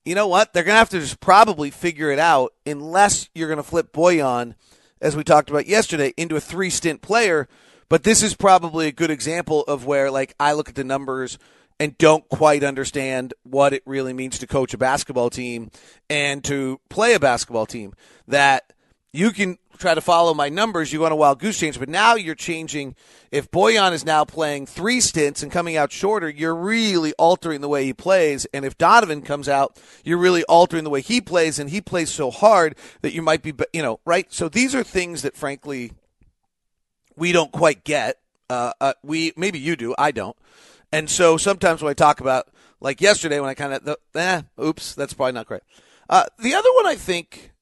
You 0.04 0.14
know 0.14 0.28
what? 0.28 0.52
They're 0.52 0.64
going 0.64 0.74
to 0.74 0.78
have 0.78 0.90
to 0.90 1.00
just 1.00 1.20
probably 1.20 1.70
figure 1.70 2.10
it 2.10 2.18
out 2.18 2.52
unless 2.64 3.28
you're 3.34 3.48
going 3.48 3.56
to 3.58 3.62
flip 3.62 3.92
Bojan, 3.92 4.54
as 5.00 5.16
we 5.16 5.24
talked 5.24 5.50
about 5.50 5.66
yesterday, 5.66 6.12
into 6.16 6.36
a 6.36 6.40
three 6.40 6.70
stint 6.70 7.02
player. 7.02 7.48
But 7.88 8.02
this 8.02 8.22
is 8.22 8.34
probably 8.34 8.88
a 8.88 8.92
good 8.92 9.10
example 9.10 9.62
of 9.62 9.86
where, 9.86 10.10
like, 10.10 10.34
I 10.40 10.52
look 10.52 10.68
at 10.68 10.74
the 10.74 10.84
numbers 10.84 11.38
and 11.78 11.96
don't 11.98 12.28
quite 12.28 12.64
understand 12.64 13.34
what 13.44 13.72
it 13.72 13.82
really 13.86 14.12
means 14.12 14.38
to 14.38 14.46
coach 14.46 14.74
a 14.74 14.78
basketball 14.78 15.30
team 15.30 15.70
and 16.10 16.42
to 16.44 16.80
play 16.88 17.14
a 17.14 17.20
basketball 17.20 17.66
team. 17.66 17.94
That 18.26 18.72
you 19.12 19.30
can 19.30 19.58
try 19.76 19.94
to 19.94 20.00
follow 20.00 20.34
my 20.34 20.48
numbers, 20.48 20.92
you 20.92 21.00
want 21.00 21.12
a 21.12 21.16
wild 21.16 21.38
goose 21.38 21.58
change, 21.58 21.78
but 21.78 21.88
now 21.88 22.14
you're 22.14 22.34
changing. 22.34 22.94
If 23.30 23.50
Bojan 23.50 23.92
is 23.92 24.04
now 24.04 24.24
playing 24.24 24.66
three 24.66 25.00
stints 25.00 25.42
and 25.42 25.52
coming 25.52 25.76
out 25.76 25.92
shorter, 25.92 26.28
you're 26.28 26.54
really 26.54 27.12
altering 27.14 27.60
the 27.60 27.68
way 27.68 27.84
he 27.84 27.92
plays. 27.92 28.46
And 28.52 28.64
if 28.64 28.78
Donovan 28.78 29.22
comes 29.22 29.48
out, 29.48 29.78
you're 30.04 30.18
really 30.18 30.44
altering 30.44 30.84
the 30.84 30.90
way 30.90 31.00
he 31.00 31.20
plays, 31.20 31.58
and 31.58 31.70
he 31.70 31.80
plays 31.80 32.10
so 32.10 32.30
hard 32.30 32.76
that 33.02 33.12
you 33.12 33.22
might 33.22 33.42
be, 33.42 33.52
you 33.72 33.82
know, 33.82 34.00
right? 34.04 34.32
So 34.32 34.48
these 34.48 34.74
are 34.74 34.82
things 34.82 35.22
that, 35.22 35.36
frankly, 35.36 35.92
we 37.16 37.32
don't 37.32 37.52
quite 37.52 37.84
get. 37.84 38.18
Uh, 38.48 38.72
uh, 38.80 38.92
we 39.02 39.32
maybe 39.36 39.58
you 39.58 39.76
do, 39.76 39.94
I 39.98 40.12
don't. 40.12 40.36
And 40.92 41.10
so 41.10 41.36
sometimes 41.36 41.82
when 41.82 41.90
I 41.90 41.94
talk 41.94 42.20
about, 42.20 42.48
like 42.80 43.00
yesterday, 43.00 43.40
when 43.40 43.48
I 43.48 43.54
kind 43.54 43.72
of, 43.72 43.96
eh, 44.14 44.42
oops, 44.62 44.94
that's 44.94 45.14
probably 45.14 45.32
not 45.32 45.46
great. 45.46 45.62
Uh, 46.08 46.24
the 46.38 46.54
other 46.54 46.68
one 46.74 46.86
I 46.86 46.94
think 46.94 47.52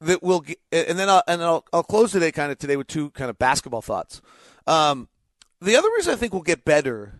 that 0.00 0.22
will, 0.22 0.40
get, 0.40 0.58
and 0.72 0.98
then 0.98 1.08
I'll, 1.08 1.22
and 1.26 1.42
I'll, 1.42 1.64
I'll 1.72 1.82
close 1.82 2.12
today 2.12 2.30
kind 2.32 2.52
of 2.52 2.58
today 2.58 2.76
with 2.76 2.86
two 2.86 3.10
kind 3.10 3.30
of 3.30 3.38
basketball 3.38 3.82
thoughts. 3.82 4.20
Um, 4.66 5.08
the 5.60 5.76
other 5.76 5.88
reason 5.96 6.12
I 6.12 6.16
think 6.16 6.32
we'll 6.32 6.42
get 6.42 6.64
better 6.64 7.18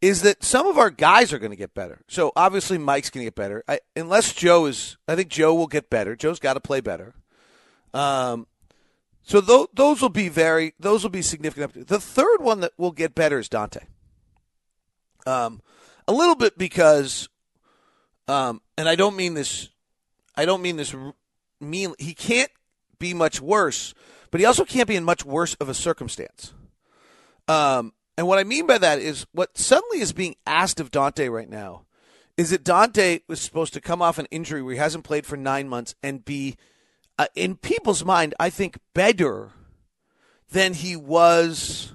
is 0.00 0.22
that 0.22 0.44
some 0.44 0.66
of 0.66 0.78
our 0.78 0.90
guys 0.90 1.32
are 1.32 1.38
going 1.38 1.50
to 1.50 1.56
get 1.56 1.74
better. 1.74 2.02
So 2.06 2.32
obviously 2.36 2.78
Mike's 2.78 3.10
going 3.10 3.22
to 3.22 3.26
get 3.26 3.34
better. 3.34 3.64
I, 3.66 3.80
unless 3.96 4.32
Joe 4.32 4.66
is, 4.66 4.96
I 5.08 5.16
think 5.16 5.28
Joe 5.28 5.54
will 5.54 5.66
get 5.66 5.90
better. 5.90 6.14
Joe's 6.14 6.38
got 6.38 6.54
to 6.54 6.60
play 6.60 6.80
better. 6.80 7.14
Um, 7.92 8.46
so 9.22 9.40
th- 9.40 9.68
those 9.74 10.00
will 10.00 10.08
be 10.08 10.28
very, 10.28 10.74
those 10.78 11.02
will 11.02 11.10
be 11.10 11.22
significant. 11.22 11.88
The 11.88 12.00
third 12.00 12.40
one 12.40 12.60
that 12.60 12.72
will 12.78 12.92
get 12.92 13.14
better 13.14 13.38
is 13.40 13.48
Dante. 13.48 13.86
Um, 15.26 15.60
a 16.06 16.12
little 16.12 16.36
bit 16.36 16.56
because, 16.56 17.28
um, 18.28 18.62
and 18.76 18.88
I 18.88 18.94
don't 18.94 19.16
mean 19.16 19.34
this, 19.34 19.68
I 20.36 20.44
don't 20.44 20.62
mean 20.62 20.76
this 20.76 20.94
mean. 21.60 21.94
He 21.98 22.14
can't 22.14 22.50
be 22.98 23.14
much 23.14 23.40
worse, 23.40 23.94
but 24.30 24.40
he 24.40 24.46
also 24.46 24.64
can't 24.64 24.88
be 24.88 24.96
in 24.96 25.04
much 25.04 25.24
worse 25.24 25.54
of 25.54 25.68
a 25.68 25.74
circumstance. 25.74 26.52
Um, 27.46 27.92
and 28.16 28.26
what 28.26 28.38
I 28.38 28.44
mean 28.44 28.66
by 28.66 28.78
that 28.78 28.98
is 28.98 29.26
what 29.32 29.56
suddenly 29.56 30.00
is 30.00 30.12
being 30.12 30.36
asked 30.46 30.80
of 30.80 30.90
Dante 30.90 31.28
right 31.28 31.48
now 31.48 31.84
is 32.36 32.50
that 32.50 32.64
Dante 32.64 33.20
was 33.26 33.40
supposed 33.40 33.74
to 33.74 33.80
come 33.80 34.00
off 34.00 34.18
an 34.18 34.26
injury 34.30 34.62
where 34.62 34.74
he 34.74 34.78
hasn't 34.78 35.04
played 35.04 35.26
for 35.26 35.36
nine 35.36 35.68
months 35.68 35.94
and 36.02 36.24
be, 36.24 36.56
uh, 37.18 37.26
in 37.34 37.56
people's 37.56 38.04
mind, 38.04 38.32
I 38.38 38.48
think, 38.48 38.78
better 38.94 39.50
than 40.50 40.74
he 40.74 40.94
was 40.94 41.92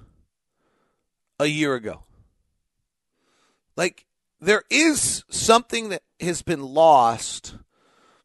a 1.39 1.45
year 1.45 1.75
ago. 1.75 2.03
Like, 3.77 4.05
there 4.41 4.63
is 4.69 5.23
something 5.29 5.89
that 5.89 6.03
has 6.19 6.41
been 6.41 6.61
lost 6.61 7.55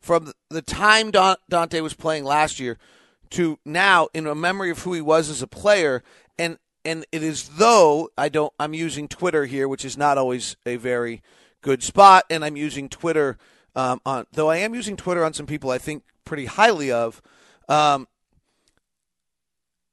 from 0.08 0.32
the 0.48 0.62
time 0.62 1.10
Dante 1.10 1.82
was 1.82 1.92
playing 1.92 2.24
last 2.24 2.58
year 2.58 2.78
to 3.28 3.58
now 3.66 4.08
in 4.14 4.26
a 4.26 4.34
memory 4.34 4.70
of 4.70 4.78
who 4.78 4.94
he 4.94 5.02
was 5.02 5.28
as 5.28 5.42
a 5.42 5.46
player. 5.46 6.02
And 6.38 6.56
and 6.82 7.04
it 7.12 7.22
is 7.22 7.50
though 7.58 8.08
I 8.16 8.30
don't 8.30 8.54
I'm 8.58 8.72
using 8.72 9.06
Twitter 9.06 9.44
here 9.44 9.68
which 9.68 9.84
is 9.84 9.98
not 9.98 10.16
always 10.16 10.56
a 10.64 10.76
very 10.76 11.20
good 11.60 11.82
spot. 11.82 12.24
And 12.30 12.42
I'm 12.42 12.56
using 12.56 12.88
Twitter 12.88 13.36
um, 13.76 14.00
on 14.06 14.24
though 14.32 14.48
I 14.48 14.56
am 14.56 14.74
using 14.74 14.96
Twitter 14.96 15.22
on 15.22 15.34
some 15.34 15.44
people 15.44 15.70
I 15.70 15.76
think 15.76 16.04
pretty 16.24 16.46
highly 16.46 16.90
of. 16.90 17.20
Um, 17.68 18.08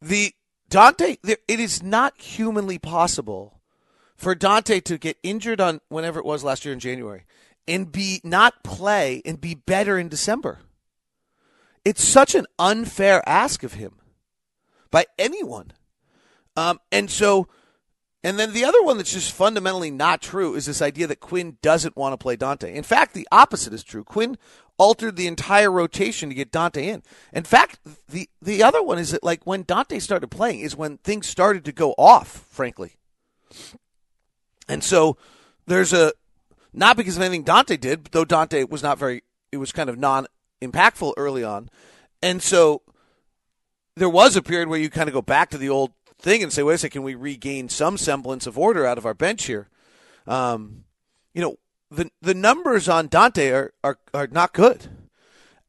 the 0.01 0.31
Dante 0.69 1.17
it 1.25 1.41
is 1.50 1.84
not 1.84 2.17
humanly 2.22 2.77
possible 2.77 3.60
for 4.15 4.34
Dante 4.34 4.79
to 4.79 4.98
get 4.98 5.17
injured 5.24 5.60
on 5.60 5.81
whenever 5.89 6.19
it 6.19 6.25
was 6.25 6.41
last 6.41 6.63
year 6.63 6.74
in 6.74 6.79
January 6.79 7.25
and 7.67 7.91
be 7.91 8.22
not 8.24 8.63
play 8.63 9.22
and 9.25 9.39
be 9.39 9.55
better 9.55 9.98
in 9.98 10.07
December. 10.07 10.60
It's 11.84 12.04
such 12.04 12.36
an 12.36 12.45
unfair 12.58 13.21
ask 13.28 13.63
of 13.63 13.73
him 13.73 13.93
by 14.91 15.06
anyone. 15.19 15.71
Um, 16.58 16.80
and 16.91 17.12
so, 17.12 17.47
and 18.23 18.39
then 18.39 18.54
the 18.54 18.65
other 18.65 18.82
one 18.82 18.97
that's 18.97 19.13
just 19.13 19.32
fundamentally 19.32 19.91
not 19.91 20.21
true 20.21 20.56
is 20.56 20.65
this 20.65 20.82
idea 20.82 21.06
that 21.08 21.19
Quin 21.19 21.58
doesn't 21.62 21.95
want 21.95 22.13
to 22.13 22.17
play 22.17 22.36
Dante. 22.36 22.73
In 22.73 22.84
fact, 22.84 23.13
the 23.13 23.28
opposite 23.32 23.73
is 23.73 23.84
true. 23.84 24.04
Quin 24.04 24.38
altered 24.78 25.15
the 25.15 25.28
entire 25.28 25.71
rotation 25.71 26.30
to 26.30 26.36
get 26.36 26.51
Dante 26.51 26.88
in. 26.88 27.04
In 27.34 27.43
fact, 27.43 27.80
the 28.10 28.30
the 28.41 28.63
other 28.63 28.82
one 28.82 28.97
is 28.97 29.12
that 29.12 29.23
like 29.23 29.45
when 29.45 29.63
Dante 29.63 29.99
started 29.99 30.28
playing 30.28 30.62
is 30.62 30.75
when 30.75 30.97
things 30.97 31.28
started 31.28 31.65
to 31.65 31.71
go 31.71 31.93
off, 31.97 32.45
frankly. 32.49 32.95
And 34.67 34.84
so 34.84 35.17
there's 35.67 35.93
a 35.93 36.13
not 36.76 36.98
because 36.98 37.16
of 37.16 37.24
anything 37.24 37.44
Dante 37.44 37.78
did, 37.78 38.06
though 38.12 38.26
Dante 38.26 38.64
was 38.66 38.84
not 38.84 39.00
very, 39.00 39.24
it 39.52 39.58
was 39.58 39.72
kind 39.72 39.90
of 39.90 39.98
non 39.98 40.28
impactful 40.62 41.14
early 41.18 41.44
on. 41.44 41.70
And 42.22 42.42
so 42.42 42.82
there 43.96 44.10
was 44.10 44.36
a 44.36 44.42
period 44.42 44.68
where 44.68 44.80
you 44.80 44.90
kind 44.90 45.08
of 45.08 45.14
go 45.14 45.22
back 45.22 45.50
to 45.52 45.58
the 45.58 45.70
old 45.70 45.92
thing 46.20 46.44
and 46.44 46.52
say, 46.52 46.64
wait 46.64 46.76
a 46.76 46.78
second, 46.78 47.00
can 47.00 47.04
we 47.04 47.16
regain 47.16 47.70
some 47.70 47.98
semblance 47.98 48.46
of 48.46 48.58
order 48.58 48.86
out 48.86 48.98
of 48.98 49.06
our 49.06 49.14
bench 49.14 49.46
here? 49.46 49.70
Um, 50.28 50.84
you 51.34 51.42
know, 51.42 51.58
the 51.92 52.10
the 52.22 52.34
numbers 52.34 52.90
on 52.90 53.08
Dante 53.08 53.50
are, 53.52 53.74
are, 53.84 53.98
are 54.14 54.28
not 54.28 54.54
good. 54.54 54.90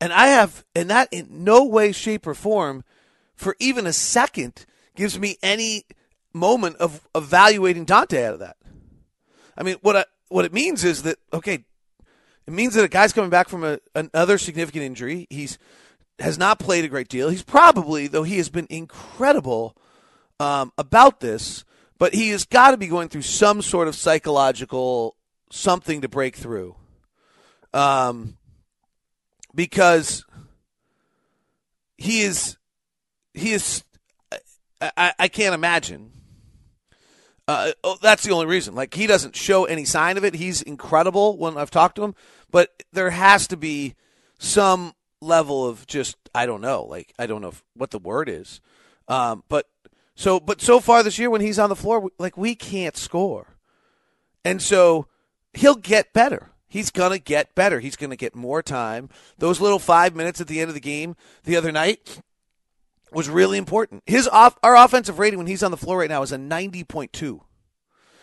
And 0.01 0.12
I 0.12 0.29
have, 0.29 0.64
and 0.75 0.90
that 0.90 1.09
in 1.12 1.45
no 1.45 1.64
way, 1.64 1.92
shape, 1.92 2.27
or 2.27 2.35
form, 2.35 2.85
for 3.35 3.57
even 3.59 3.87
a 3.87 3.92
second, 3.92 4.66
gives 4.95 5.19
me 5.19 5.38
any 5.42 5.85
moment 6.33 6.77
of 6.77 7.07
evaluating 7.14 7.85
Dante 7.85 8.25
out 8.25 8.35
of 8.35 8.40
that. 8.40 8.57
I 9.57 9.62
mean, 9.62 9.77
what 9.81 9.97
I, 9.97 10.05
what 10.28 10.44
it 10.44 10.52
means 10.52 10.84
is 10.84 11.02
that 11.02 11.18
okay, 11.32 11.64
it 12.46 12.52
means 12.52 12.74
that 12.74 12.84
a 12.84 12.88
guy's 12.88 13.12
coming 13.12 13.30
back 13.30 13.48
from 13.48 13.64
a, 13.64 13.78
another 13.94 14.38
significant 14.38 14.84
injury. 14.84 15.26
He's 15.30 15.58
has 16.18 16.38
not 16.38 16.58
played 16.58 16.84
a 16.84 16.88
great 16.88 17.08
deal. 17.08 17.28
He's 17.28 17.42
probably, 17.42 18.06
though 18.06 18.22
he 18.22 18.38
has 18.38 18.48
been 18.48 18.66
incredible 18.70 19.76
um, 20.40 20.72
about 20.78 21.20
this, 21.20 21.64
but 21.98 22.14
he 22.14 22.30
has 22.30 22.44
got 22.44 22.70
to 22.70 22.76
be 22.76 22.86
going 22.86 23.08
through 23.08 23.22
some 23.22 23.62
sort 23.62 23.88
of 23.88 23.94
psychological 23.94 25.16
something 25.50 26.00
to 26.00 26.08
break 26.08 26.36
through. 26.36 26.74
Um, 27.74 28.36
because 29.54 30.24
he 31.98 32.22
is, 32.22 32.56
he 33.34 33.52
is, 33.52 33.84
I, 34.80 35.12
I 35.18 35.28
can't 35.28 35.54
imagine 35.54 36.12
uh, 37.48 37.72
oh, 37.85 37.96
that's 38.02 38.24
the 38.24 38.32
only 38.32 38.46
reason. 38.46 38.74
Like 38.74 38.94
he 38.94 39.06
doesn't 39.06 39.37
show 39.37 39.64
any 39.64 39.85
sign 39.85 40.16
of 40.16 40.24
it. 40.24 40.35
He's 40.35 40.62
incredible 40.62 41.37
when 41.38 41.56
I've 41.56 41.70
talked 41.70 41.96
to 41.96 42.04
him, 42.04 42.14
but 42.50 42.82
there 42.92 43.11
has 43.11 43.46
to 43.48 43.56
be 43.56 43.94
some 44.38 44.94
level 45.20 45.66
of 45.66 45.87
just 45.87 46.16
I 46.35 46.46
don't 46.46 46.61
know. 46.61 46.85
Like 46.85 47.12
I 47.18 47.26
don't 47.26 47.42
know 47.42 47.48
if, 47.48 47.62
what 47.74 47.90
the 47.90 47.98
word 47.98 48.28
is. 48.28 48.61
Um, 49.09 49.44
but 49.48 49.68
so 50.14 50.40
but 50.40 50.61
so 50.61 50.80
far 50.80 51.02
this 51.02 51.18
year 51.18 51.30
when 51.30 51.40
he's 51.40 51.59
on 51.59 51.68
the 51.68 51.76
floor, 51.76 52.11
like 52.18 52.37
we 52.37 52.54
can't 52.54 52.96
score, 52.96 53.56
and 54.44 54.61
so 54.61 55.06
he'll 55.52 55.76
get 55.76 56.12
better. 56.12 56.50
He's 56.68 56.90
gonna 56.90 57.20
get 57.20 57.54
better. 57.54 57.78
He's 57.78 57.96
gonna 57.96 58.16
get 58.16 58.35
more 58.35 58.62
time. 58.62 59.09
Those 59.38 59.61
little 59.61 59.78
five 59.78 60.16
minutes 60.16 60.40
at 60.40 60.48
the 60.48 60.61
end 60.61 60.68
of 60.68 60.74
the 60.74 60.80
game 60.80 61.14
the 61.44 61.56
other 61.56 61.70
night, 61.70 62.20
was 63.12 63.29
really 63.29 63.59
important. 63.59 64.03
His 64.07 64.29
off 64.29 64.59
our 64.62 64.77
offensive 64.77 65.19
rating 65.19 65.38
when 65.38 65.47
he's 65.47 65.62
on 65.62 65.71
the 65.71 65.77
floor 65.77 65.99
right 65.99 66.11
now 66.11 66.23
is 66.23 66.33
a 66.33 66.37
90.2, 66.37 67.40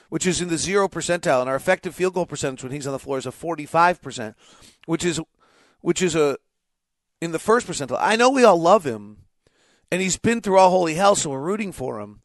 which 0.09 0.27
is 0.27 0.41
in 0.41 0.49
the 0.49 0.57
zero 0.57 0.87
percentile, 0.87 1.41
and 1.41 1.49
our 1.49 1.55
effective 1.55 1.95
field 1.95 2.13
goal 2.13 2.25
percentage 2.25 2.63
when 2.63 2.71
he's 2.71 2.87
on 2.87 2.93
the 2.93 2.99
floor 2.99 3.17
is 3.17 3.25
a 3.25 3.31
45 3.31 4.01
percent, 4.01 4.35
which 4.85 5.05
is 5.05 5.19
which 5.81 6.01
is 6.01 6.15
a 6.15 6.37
in 7.21 7.31
the 7.31 7.39
first 7.39 7.67
percentile. 7.67 7.97
I 7.99 8.15
know 8.15 8.29
we 8.29 8.43
all 8.43 8.59
love 8.59 8.85
him, 8.85 9.23
and 9.91 10.01
he's 10.01 10.17
been 10.17 10.41
through 10.41 10.57
all 10.57 10.69
holy 10.69 10.95
hell, 10.95 11.15
so 11.15 11.29
we're 11.29 11.39
rooting 11.39 11.71
for 11.71 11.99
him. 11.99 12.21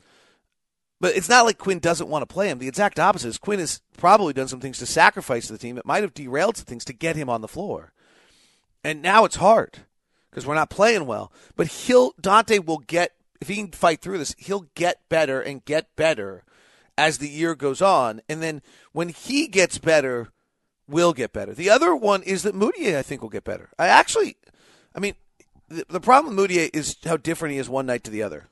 But 1.01 1.17
it's 1.17 1.29
not 1.29 1.45
like 1.45 1.59
Quin 1.59 1.79
doesn't 1.79 2.09
want 2.09 2.23
to 2.23 2.33
play 2.33 2.49
him. 2.49 2.59
The 2.59 2.67
exact 2.67 2.99
opposite 2.99 3.29
is 3.29 3.39
Quin 3.39 3.61
has 3.61 3.81
probably 3.97 4.33
done 4.33 4.49
some 4.49 4.59
things 4.59 4.79
to 4.79 4.87
sacrifice 4.87 5.47
the 5.47 5.57
team. 5.57 5.79
It 5.79 5.87
might 5.87 6.03
have 6.03 6.13
derailed 6.13 6.57
some 6.57 6.67
things 6.67 6.85
to 6.87 6.93
get 6.93 7.15
him 7.15 7.31
on 7.31 7.41
the 7.41 7.47
floor. 7.47 7.93
And 8.83 9.01
now 9.01 9.25
it's 9.25 9.37
hard 9.37 9.79
because 10.31 10.47
we're 10.47 10.55
not 10.55 10.71
playing 10.71 11.07
well. 11.07 11.33
But 11.57 11.69
he'll 11.69 12.13
Dante 12.21 12.59
will 12.59 12.79
get 12.79 13.13
if 13.41 13.49
he 13.49 13.57
can 13.57 13.71
fight 13.71 14.01
through 14.01 14.19
this, 14.19 14.35
he'll 14.39 14.67
get 14.75 15.09
better 15.09 15.41
and 15.41 15.65
get 15.65 15.95
better 15.97 16.45
as 16.97 17.19
the 17.19 17.29
year 17.29 17.55
goes 17.55 17.81
on. 17.81 18.21
And 18.29 18.43
then 18.43 18.63
when 18.93 19.11
he 19.11 19.47
gets 19.47 19.79
better, 19.79 20.29
we'll 20.89 21.13
get 21.13 21.33
better. 21.33 21.55
The 21.55 21.71
other 21.71 21.95
one 21.95 22.23
is 22.23 22.43
that 22.43 22.55
Mudiay, 22.55 22.97
I 22.97 23.03
think, 23.03 23.23
will 23.23 23.29
get 23.29 23.45
better. 23.45 23.71
I 23.79 23.87
actually, 23.87 24.37
I 24.95 24.99
mean, 24.99 25.15
the, 25.69 25.85
the 25.89 26.01
problem 26.01 26.35
with 26.35 26.51
Mudiay 26.51 26.75
is 26.75 26.97
how 27.05 27.17
different 27.17 27.53
he 27.53 27.59
is 27.59 27.69
one 27.69 27.87
night 27.87 28.05
to 28.05 28.11
the 28.11 28.23
other. 28.23 28.49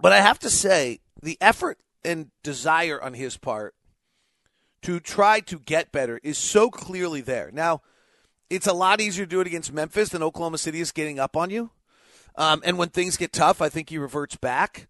But 0.00 0.12
I 0.12 0.20
have 0.20 0.38
to 0.40 0.50
say, 0.50 1.00
the 1.22 1.38
effort 1.40 1.78
and 2.04 2.30
desire 2.42 3.00
on 3.00 3.14
his 3.14 3.36
part 3.36 3.74
to 4.82 5.00
try 5.00 5.40
to 5.40 5.58
get 5.58 5.92
better 5.92 6.20
is 6.22 6.38
so 6.38 6.70
clearly 6.70 7.20
there. 7.20 7.50
Now, 7.52 7.82
it's 8.50 8.66
a 8.66 8.72
lot 8.72 9.00
easier 9.00 9.24
to 9.24 9.30
do 9.30 9.40
it 9.40 9.46
against 9.46 9.72
Memphis 9.72 10.10
than 10.10 10.22
Oklahoma 10.22 10.58
City 10.58 10.80
is 10.80 10.92
getting 10.92 11.18
up 11.18 11.36
on 11.36 11.50
you. 11.50 11.70
Um, 12.36 12.62
and 12.64 12.78
when 12.78 12.90
things 12.90 13.16
get 13.16 13.32
tough, 13.32 13.62
I 13.62 13.68
think 13.68 13.90
he 13.90 13.98
reverts 13.98 14.36
back. 14.36 14.88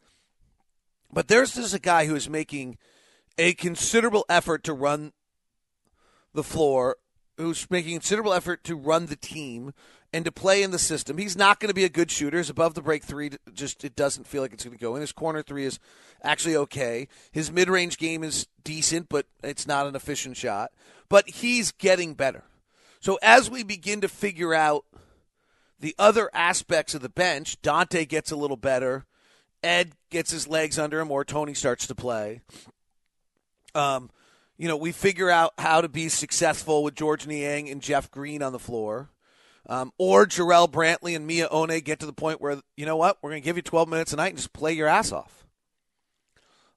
But 1.13 1.29
there's 1.29 1.55
just 1.55 1.75
a 1.75 1.79
guy 1.79 2.07
who 2.07 2.17
is 2.17 2.29
making 2.29 2.77
a 3.39 3.55
considerable 3.55 4.25
effort 4.29 4.65
to 4.65 4.73
run 4.73 5.13
the 6.35 6.43
floor, 6.43 6.97
who's 7.37 7.71
making 7.71 7.93
considerable 7.93 8.33
effort 8.33 8.65
to 8.65 8.77
run 8.77 9.07
the 9.07 9.17
team 9.17 9.73
and 10.13 10.25
to 10.25 10.33
play 10.33 10.63
in 10.63 10.71
the 10.71 10.79
system. 10.79 11.19
He's 11.19 11.37
not 11.37 11.61
going 11.61 11.69
to 11.69 11.75
be 11.75 11.85
a 11.85 11.89
good 11.89 12.11
shooter. 12.11 12.39
His 12.39 12.51
above 12.51 12.75
the 12.75 12.83
break 12.83 13.05
three 13.05 13.31
just 13.53 13.85
it 13.85 13.97
doesn't 13.97 14.27
feel 14.27 14.43
like 14.43 14.53
it's 14.53 14.65
going 14.65 14.77
to 14.77 14.83
go 14.83 14.95
in. 14.97 15.01
His 15.01 15.13
corner 15.13 15.43
three 15.43 15.65
is 15.65 15.79
actually 16.23 16.57
okay. 16.57 17.09
His 17.33 17.53
mid 17.53 17.69
range 17.69 17.99
game 17.99 18.23
is 18.23 18.47
decent, 18.65 19.09
but 19.09 19.27
it's 19.43 19.67
not 19.67 19.87
an 19.87 19.95
efficient 19.95 20.37
shot. 20.37 20.73
But 21.09 21.29
he's 21.29 21.71
getting 21.73 22.15
better. 22.15 22.45
So 23.01 23.19
as 23.23 23.51
we 23.51 23.63
begin 23.63 24.01
to 24.01 24.09
figure 24.09 24.55
out 24.55 24.85
the 25.79 25.95
other 25.99 26.31
aspects 26.33 26.95
of 26.95 27.03
the 27.03 27.09
bench, 27.09 27.61
Dante 27.63 28.05
gets 28.05 28.31
a 28.31 28.37
little 28.37 28.57
better. 28.57 29.07
Ed 29.63 29.93
gets 30.11 30.31
his 30.31 30.49
legs 30.49 30.79
under 30.79 31.01
him, 31.01 31.11
or 31.11 31.25
Tony 31.25 31.55
starts 31.55 31.87
to 31.87 31.95
play. 31.95 32.41
Um, 33.75 34.11
you 34.59 34.69
know, 34.69 34.77
we 34.77 34.93
figure 34.93 35.31
out 35.31 35.53
how 35.59 35.81
to 35.81 35.89
be 35.89 36.09
successful 36.09 36.83
with 36.83 36.95
George 36.95 37.27
Niang 37.27 37.69
and 37.69 37.83
Jeff 37.83 38.11
Green 38.11 38.43
on 38.43 38.53
the 38.53 38.59
floor. 38.59 39.11
Um, 39.69 39.93
or 39.99 40.27
Jarrell 40.27 40.71
Brantley 40.71 41.17
and 41.17 41.29
Miye 41.29 41.49
Oni 41.51 41.81
get 41.81 41.99
to 41.99 42.07
the 42.07 42.13
point 42.13 42.41
where, 42.41 42.61
you 42.77 42.87
know 42.87 42.97
what, 42.97 43.19
we're 43.21 43.31
going 43.31 43.43
to 43.43 43.45
give 43.45 43.57
you 43.57 43.63
12 43.63 43.89
minutes 43.89 44.13
a 44.13 44.17
night 44.17 44.29
and 44.29 44.37
just 44.37 44.53
play 44.53 44.73
your 44.73 44.87
ass 44.87 45.11
off. 45.11 45.45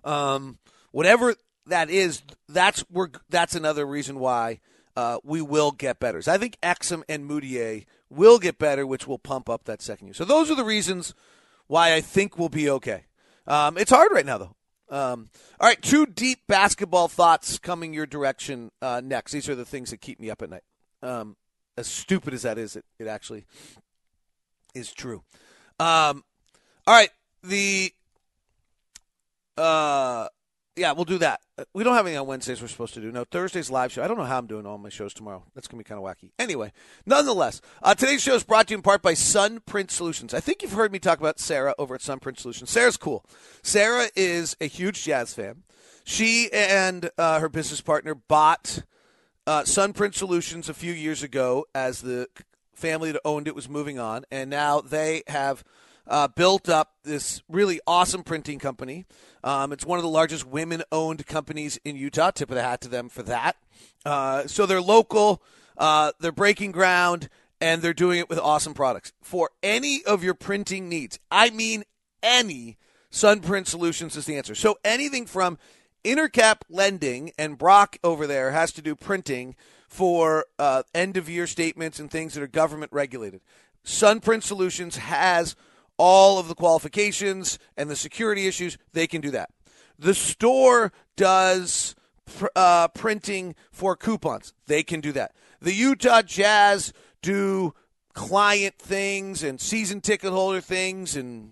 Um, 0.04 0.58
whatever 0.92 1.36
that 1.68 1.92
is, 1.92 2.24
that's 2.48 2.84
we're, 2.90 3.10
that's 3.30 3.54
another 3.54 3.86
reason 3.86 4.18
why 4.18 4.60
uh, 4.96 5.20
we 5.24 5.42
will 5.42 5.72
get 5.72 6.00
better. 6.00 6.22
So 6.22 6.34
I 6.34 6.38
think 6.38 6.58
Exum 6.62 7.04
and 7.08 7.30
Mudiay 7.30 7.86
will 8.10 8.40
get 8.40 8.58
better, 8.58 8.86
which 8.86 9.08
will 9.08 9.20
pump 9.20 9.50
up 9.50 9.66
that 9.66 9.82
second 9.82 10.08
year. 10.08 10.14
So 10.14 10.26
those 10.26 10.50
are 10.50 10.56
the 10.56 10.64
reasons 10.64 11.14
why 11.68 11.94
I 11.94 12.02
think 12.02 12.38
we'll 12.38 12.50
be 12.50 12.70
okay. 12.70 13.06
Um, 13.48 13.78
it's 13.78 13.92
hard 13.92 14.12
right 14.12 14.26
now, 14.26 14.38
though. 14.38 14.56
Um, 14.90 15.30
all 15.60 15.68
right, 15.68 15.82
two 15.82 16.08
deep 16.08 16.40
basketball 16.48 17.08
thoughts 17.08 17.60
coming 17.60 17.94
your 17.94 18.08
direction 18.08 18.72
uh, 18.82 19.02
next. 19.04 19.32
These 19.32 19.48
are 19.48 19.56
the 19.56 19.66
things 19.66 19.92
that 19.92 20.02
keep 20.02 20.20
me 20.20 20.32
up 20.32 20.42
at 20.42 20.50
night. 20.50 20.64
Um, 21.04 21.36
as 21.78 21.88
stupid 21.88 22.34
as 22.34 22.42
that 22.42 22.58
is, 22.58 22.76
it, 22.76 22.86
it 22.98 23.08
actually 23.08 23.46
is 24.74 24.92
true. 24.92 25.24
Um, 25.80 26.24
all 26.88 26.96
right, 26.96 27.12
the 27.44 27.94
uh, 29.58 30.28
yeah, 30.80 30.94
we'll 30.94 31.06
do 31.06 31.18
that. 31.18 31.42
Uh, 31.58 31.66
we 31.74 31.84
don't 31.84 31.94
have 31.94 32.06
anything 32.06 32.20
on 32.20 32.28
Wednesdays 32.28 32.62
we're 32.62 32.70
supposed 32.70 32.94
to 32.94 33.02
do. 33.02 33.12
No, 33.12 33.26
Thursday's 33.26 33.70
live 33.70 33.92
show. 33.92 34.02
I 34.02 34.08
don't 34.08 34.18
know 34.18 34.24
how 34.24 34.38
I'm 34.38 34.48
doing 34.48 34.66
all 34.66 34.78
my 34.78 34.90
shows 34.90 35.14
tomorrow. 35.14 35.44
That's 35.54 35.68
going 35.68 35.78
to 35.78 35.84
be 35.84 35.88
kind 35.88 36.00
of 36.00 36.06
wacky. 36.06 36.32
Anyway, 36.40 36.72
nonetheless, 37.06 37.62
uh, 37.84 37.94
today's 37.94 38.22
show 38.22 38.34
is 38.34 38.44
brought 38.44 38.68
to 38.68 38.72
you 38.72 38.78
in 38.78 38.82
part 38.82 39.02
by 39.02 39.14
Sunprint 39.14 39.92
Solutions. 39.92 40.34
I 40.34 40.40
think 40.40 40.62
you've 40.62 40.72
heard 40.72 40.92
me 40.92 41.00
talk 41.00 41.20
about 41.20 41.40
Sarah 41.40 41.76
over 41.78 41.96
at 41.96 42.02
Sunprint 42.02 42.40
Solutions. 42.40 42.70
Sarah's 42.70 42.98
cool. 42.98 43.26
Sarah 43.62 44.10
is 44.16 44.56
a 44.62 44.66
huge 44.66 45.04
jazz 45.04 45.34
fan. 45.34 45.64
She 46.06 46.50
and 46.54 47.12
uh, 47.18 47.40
her 47.40 47.50
business 47.50 47.82
partner 47.82 48.16
bought 48.16 48.84
uh, 49.46 49.64
Sunprint 49.64 50.16
Solutions 50.16 50.70
a 50.70 50.74
few 50.74 50.94
years 50.94 51.24
ago 51.24 51.66
as 51.76 52.02
the 52.02 52.28
family 52.74 53.12
that 53.12 53.22
owned 53.26 53.48
it 53.48 53.56
was 53.56 53.68
moving 53.68 54.00
on, 54.00 54.24
and 54.32 54.50
now 54.50 54.80
they 54.80 55.24
have 55.28 55.64
uh, 56.10 56.28
built 56.28 56.68
up 56.68 56.96
this 57.04 57.42
really 57.48 57.80
awesome 57.88 58.24
printing 58.24 58.60
company. 58.60 59.06
Um, 59.44 59.72
it's 59.72 59.86
one 59.86 60.00
of 60.00 60.04
the 60.04 60.10
largest 60.10 60.46
women 60.46 60.84
owned 60.92 61.26
companies 61.28 61.80
in 61.86 61.96
Utah. 61.96 62.32
Tip 62.32 62.50
of 62.50 62.56
the 62.56 62.64
hat 62.64 62.82
to 62.82 62.90
them 62.90 63.08
for 63.08 63.24
that. 63.24 63.56
Uh, 64.04 64.48
so 64.48 64.66
they're 64.66 64.82
local, 64.82 65.42
uh, 65.78 66.12
they're 66.20 66.32
breaking 66.32 66.72
ground, 66.72 67.30
and 67.62 67.82
they're 67.82 67.94
doing 67.94 68.20
it 68.20 68.30
with 68.30 68.40
awesome 68.40 68.74
products. 68.74 69.14
For 69.22 69.52
any 69.62 70.04
of 70.04 70.24
your 70.24 70.34
printing 70.34 70.90
needs, 70.90 71.20
I 71.30 71.52
mean 71.52 71.84
any, 72.24 72.78
Sunprint 73.12 73.68
Solutions 73.68 74.16
is 74.18 74.26
the 74.26 74.36
answer. 74.36 74.56
So 74.56 74.78
anything 74.84 75.26
from 75.26 75.58
Intercap 76.04 76.62
lending, 76.70 77.32
and 77.38 77.58
Brock 77.58 77.98
over 78.04 78.26
there 78.26 78.52
has 78.52 78.72
to 78.74 78.82
do 78.82 78.96
printing 78.96 79.56
for 79.88 80.46
uh, 80.58 80.84
end 80.94 81.18
of 81.18 81.30
year 81.30 81.46
statements 81.46 82.00
and 82.00 82.10
things 82.10 82.34
that 82.34 82.44
are 82.44 82.48
government 82.48 82.92
regulated. 82.94 83.42
Sunprint 83.84 84.44
Solutions 84.44 84.98
has 84.98 85.56
all 86.00 86.40
of 86.40 86.48
the 86.48 86.56
qualifications 86.56 87.60
and 87.78 87.90
the 87.90 87.96
security 87.96 88.48
issues, 88.48 88.78
they 88.94 89.06
can 89.06 89.22
do 89.22 89.30
that. 89.32 89.52
The 90.00 90.16
store 90.16 90.92
does 91.16 91.94
uh, 92.56 92.88
printing 92.88 93.54
for 93.72 93.96
coupons, 93.96 94.54
they 94.66 94.82
can 94.82 95.02
do 95.02 95.12
that. 95.12 95.34
The 95.62 95.74
Utah 95.74 96.22
Jazz 96.22 96.94
do 97.22 97.74
client 98.14 98.76
things 98.80 99.44
and 99.44 99.60
season 99.60 100.02
ticket 100.02 100.32
holder 100.32 100.62
things 100.62 101.16
and 101.16 101.52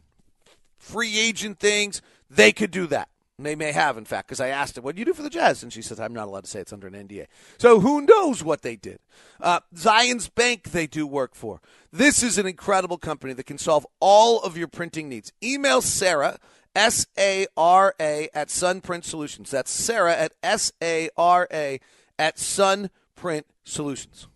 free 0.77 1.19
agent 1.19 1.60
things, 1.60 2.01
they 2.29 2.51
could 2.53 2.71
do 2.71 2.88
that. 2.88 3.10
They 3.39 3.56
may 3.56 3.71
have, 3.71 4.00
in 4.00 4.06
fact, 4.06 4.28
because 4.28 4.39
I 4.39 4.47
asked 4.47 4.78
her, 4.78 4.82
what 4.82 4.95
do 4.95 5.00
you 5.00 5.06
do 5.06 5.13
for 5.13 5.21
the 5.21 5.30
Jazz? 5.30 5.62
And 5.62 5.71
she 5.71 5.84
says, 5.84 6.00
I'm 6.00 6.13
not 6.13 6.28
allowed 6.28 6.45
to 6.45 6.50
say 6.50 6.60
it's 6.60 6.73
under 6.73 6.88
an 6.88 6.93
NDA. 6.93 7.28
So 7.60 7.80
who 7.80 8.02
knows 8.02 8.43
what 8.43 8.63
they 8.63 8.76
did? 8.76 8.97
Uh, 9.39 9.60
Zions 9.76 10.34
Bank, 10.34 10.71
they 10.71 10.88
do 10.88 11.06
work 11.06 11.36
for. 11.36 11.62
This 11.91 12.23
is 12.23 12.39
an 12.39 12.47
incredible 12.47 12.97
company 12.97 13.34
that 13.34 13.45
can 13.45 13.60
solve 13.60 13.86
all 14.00 14.41
of 14.41 14.58
your 14.58 14.67
printing 14.67 15.08
needs. 15.08 15.32
Email 15.43 15.82
Sarah, 15.82 16.39
S 16.76 17.06
A 17.15 17.45
R 17.56 17.93
A, 18.00 18.28
at 18.34 18.47
Sunprint 18.47 19.04
Solutions. 19.04 19.52
That's 19.52 19.69
Sarah 19.69 20.15
at 20.15 20.34
S 20.41 20.71
A 20.82 21.12
R 21.15 21.47
A 21.54 21.80
at 22.17 22.38
Sunprint 22.38 23.43
Solutions. 23.63 24.28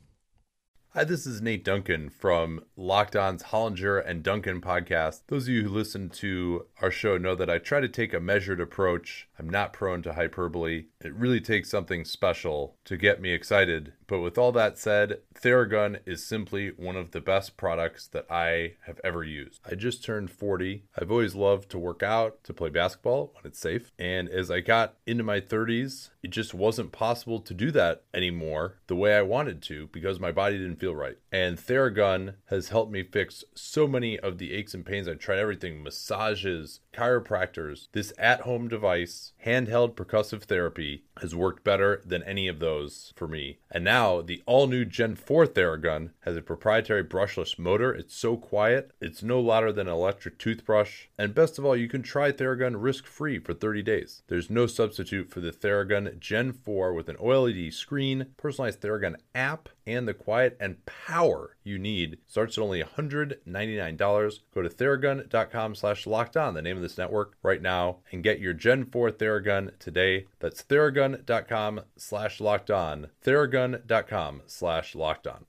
Hi, 0.93 1.05
this 1.05 1.25
is 1.25 1.41
Nate 1.41 1.63
Duncan 1.63 2.09
from 2.09 2.65
Locked 2.75 3.15
On's 3.15 3.43
Hollinger 3.43 4.05
and 4.05 4.21
Duncan 4.21 4.59
podcast. 4.59 5.21
Those 5.27 5.43
of 5.43 5.53
you 5.53 5.63
who 5.63 5.69
listen 5.69 6.09
to 6.09 6.65
our 6.81 6.91
show 6.91 7.17
know 7.17 7.33
that 7.33 7.49
I 7.49 7.59
try 7.59 7.79
to 7.79 7.87
take 7.87 8.13
a 8.13 8.19
measured 8.19 8.59
approach. 8.59 9.29
I'm 9.39 9.49
not 9.49 9.71
prone 9.71 10.01
to 10.01 10.15
hyperbole. 10.15 10.87
It 10.99 11.13
really 11.15 11.39
takes 11.39 11.69
something 11.69 12.03
special 12.03 12.75
to 12.83 12.97
get 12.97 13.21
me 13.21 13.31
excited. 13.31 13.93
But 14.05 14.19
with 14.19 14.37
all 14.37 14.51
that 14.51 14.77
said, 14.77 15.19
Theragun 15.33 16.01
is 16.05 16.27
simply 16.27 16.73
one 16.75 16.97
of 16.97 17.11
the 17.11 17.21
best 17.21 17.55
products 17.55 18.07
that 18.07 18.29
I 18.29 18.73
have 18.85 18.99
ever 19.01 19.23
used. 19.23 19.61
I 19.65 19.75
just 19.75 20.03
turned 20.03 20.29
40. 20.29 20.83
I've 20.99 21.09
always 21.09 21.35
loved 21.35 21.69
to 21.69 21.79
work 21.79 22.03
out, 22.03 22.43
to 22.43 22.53
play 22.53 22.69
basketball 22.69 23.31
when 23.33 23.45
it's 23.45 23.59
safe. 23.59 23.93
And 23.97 24.27
as 24.27 24.51
I 24.51 24.59
got 24.59 24.95
into 25.05 25.23
my 25.23 25.39
30s, 25.39 26.09
it 26.23 26.29
just 26.29 26.53
wasn't 26.53 26.91
possible 26.91 27.39
to 27.39 27.53
do 27.53 27.71
that 27.71 28.03
anymore 28.13 28.77
the 28.87 28.95
way 28.95 29.15
I 29.15 29.21
wanted 29.21 29.61
to 29.63 29.87
because 29.87 30.19
my 30.19 30.31
body 30.31 30.57
didn't 30.57 30.79
feel 30.79 30.95
right. 30.95 31.17
And 31.31 31.57
Theragun 31.57 32.35
has 32.45 32.69
helped 32.69 32.91
me 32.91 33.03
fix 33.03 33.43
so 33.55 33.87
many 33.87 34.19
of 34.19 34.37
the 34.37 34.53
aches 34.53 34.73
and 34.73 34.85
pains. 34.85 35.07
I 35.07 35.15
tried 35.15 35.39
everything 35.39 35.83
massages, 35.83 36.81
chiropractors. 36.93 37.87
This 37.93 38.13
at 38.17 38.41
home 38.41 38.67
device, 38.67 39.33
handheld 39.45 39.95
percussive 39.95 40.43
therapy, 40.43 41.03
has 41.21 41.35
worked 41.35 41.63
better 41.63 42.01
than 42.05 42.23
any 42.23 42.47
of 42.47 42.59
those 42.59 43.13
for 43.15 43.27
me. 43.27 43.59
And 43.69 43.83
now 43.83 44.21
the 44.21 44.43
all 44.45 44.67
new 44.67 44.85
Gen 44.85 45.15
4 45.15 45.47
Theragun 45.47 46.11
has 46.21 46.35
a 46.35 46.41
proprietary 46.41 47.03
brushless 47.03 47.57
motor. 47.57 47.93
It's 47.93 48.15
so 48.15 48.37
quiet, 48.37 48.91
it's 48.99 49.23
no 49.23 49.39
louder 49.39 49.71
than 49.71 49.87
an 49.87 49.93
electric 49.93 50.37
toothbrush. 50.37 51.05
And 51.17 51.33
best 51.33 51.57
of 51.57 51.65
all, 51.65 51.75
you 51.75 51.87
can 51.87 52.03
try 52.03 52.31
Theragun 52.31 52.75
risk 52.77 53.05
free 53.05 53.39
for 53.39 53.53
30 53.53 53.81
days. 53.83 54.23
There's 54.27 54.49
no 54.49 54.67
substitute 54.67 55.29
for 55.29 55.39
the 55.39 55.51
Theragun 55.51 56.10
Gen 56.19 56.53
4 56.53 56.93
with 56.93 57.09
an 57.09 57.17
OLED 57.17 57.73
screen, 57.73 58.27
personalized 58.37 58.81
Theragun 58.81 59.15
app, 59.33 59.69
and 59.85 60.07
the 60.07 60.13
quiet 60.13 60.57
and 60.59 60.85
power 60.85 61.55
you 61.63 61.77
need. 61.79 62.17
Starts 62.27 62.57
at 62.57 62.63
only 62.63 62.83
$199. 62.83 64.39
Go 64.53 64.61
to 64.61 64.69
theragun.com 64.69 65.75
slash 65.75 66.07
locked 66.07 66.37
on, 66.37 66.53
the 66.53 66.61
name 66.61 66.75
of 66.77 66.83
this 66.83 66.97
network, 66.97 67.37
right 67.43 67.61
now, 67.61 67.97
and 68.11 68.23
get 68.23 68.39
your 68.39 68.53
Gen 68.53 68.85
4 68.85 69.11
Theragun 69.11 69.77
today. 69.79 70.27
That's 70.39 70.63
theragun.com 70.63 71.81
slash 71.97 72.39
locked 72.39 72.71
on. 72.71 73.07
Theragun.com 73.23 74.41
slash 74.47 74.95
locked 74.95 75.27
on. 75.27 75.45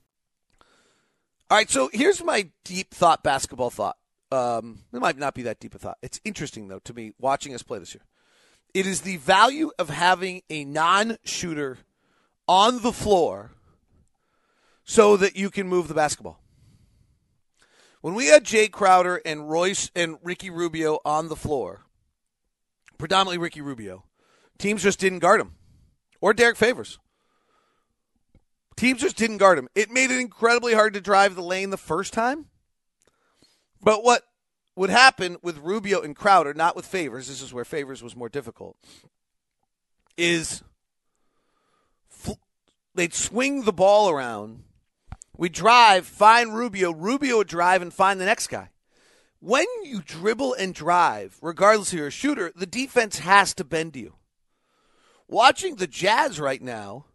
All 1.49 1.57
right, 1.57 1.69
so 1.69 1.89
here's 1.93 2.23
my 2.23 2.49
deep 2.63 2.91
thought 2.91 3.23
basketball 3.23 3.69
thought. 3.69 3.97
Um, 4.31 4.79
it 4.91 4.99
might 4.99 5.17
not 5.17 5.35
be 5.35 5.43
that 5.43 5.59
deep 5.59 5.75
a 5.75 5.77
thought. 5.77 5.99
It's 6.01 6.19
interesting, 6.25 6.67
though, 6.67 6.79
to 6.79 6.93
me, 6.93 7.13
watching 7.19 7.53
us 7.53 7.61
play 7.61 7.77
this 7.77 7.93
year. 7.93 8.03
It 8.73 8.87
is 8.87 9.01
the 9.01 9.17
value 9.17 9.71
of 9.77 9.89
having 9.89 10.41
a 10.49 10.65
non 10.65 11.17
shooter 11.23 11.77
on 12.47 12.81
the 12.81 12.91
floor 12.91 13.51
so 14.83 15.15
that 15.17 15.35
you 15.35 15.49
can 15.49 15.67
move 15.67 15.87
the 15.87 15.93
basketball. 15.93 16.39
When 18.01 18.15
we 18.15 18.27
had 18.27 18.43
Jay 18.43 18.67
Crowder 18.67 19.21
and 19.25 19.49
Royce 19.49 19.89
and 19.95 20.17
Ricky 20.23 20.49
Rubio 20.49 20.99
on 21.05 21.29
the 21.29 21.35
floor, 21.35 21.85
predominantly 22.97 23.37
Ricky 23.37 23.61
Rubio, 23.61 24.03
teams 24.57 24.83
just 24.83 24.99
didn't 24.99 25.19
guard 25.19 25.39
him. 25.39 25.53
Or 26.19 26.33
Derrick 26.33 26.57
Favors. 26.57 26.99
Teams 28.75 29.01
just 29.01 29.17
didn't 29.17 29.37
guard 29.37 29.57
him. 29.57 29.69
It 29.75 29.91
made 29.91 30.09
it 30.09 30.19
incredibly 30.19 30.73
hard 30.73 30.93
to 30.95 31.01
drive 31.01 31.35
the 31.35 31.43
lane 31.43 31.69
the 31.69 31.77
first 31.77 32.11
time. 32.11 32.47
But 33.81 34.03
what 34.03 34.23
would 34.75 34.89
happen 34.89 35.37
with 35.41 35.57
Rubio 35.59 36.01
and 36.01 36.15
Crowder, 36.15 36.53
not 36.53 36.75
with 36.75 36.85
Favors, 36.85 37.27
this 37.27 37.41
is 37.41 37.53
where 37.53 37.65
Favors 37.65 38.01
was 38.01 38.15
more 38.15 38.29
difficult, 38.29 38.77
is 40.17 40.63
they'd 42.95 43.13
swing 43.13 43.63
the 43.63 43.73
ball 43.73 44.09
around. 44.09 44.63
We 45.35 45.49
drive, 45.49 46.05
find 46.05 46.55
Rubio. 46.55 46.91
Rubio 46.91 47.37
would 47.37 47.47
drive 47.47 47.81
and 47.81 47.93
find 47.93 48.19
the 48.19 48.25
next 48.25 48.47
guy. 48.47 48.69
When 49.39 49.65
you 49.83 50.01
dribble 50.05 50.53
and 50.53 50.73
drive, 50.73 51.37
regardless 51.41 51.91
if 51.91 51.97
you're 51.97 52.07
a 52.07 52.11
shooter, 52.11 52.51
the 52.55 52.65
defense 52.65 53.19
has 53.19 53.53
to 53.55 53.63
bend 53.63 53.95
you. 53.95 54.13
watching 55.27 55.75
the 55.75 55.87
Jazz 55.87 56.39
right 56.39 56.61
now, 56.61 57.05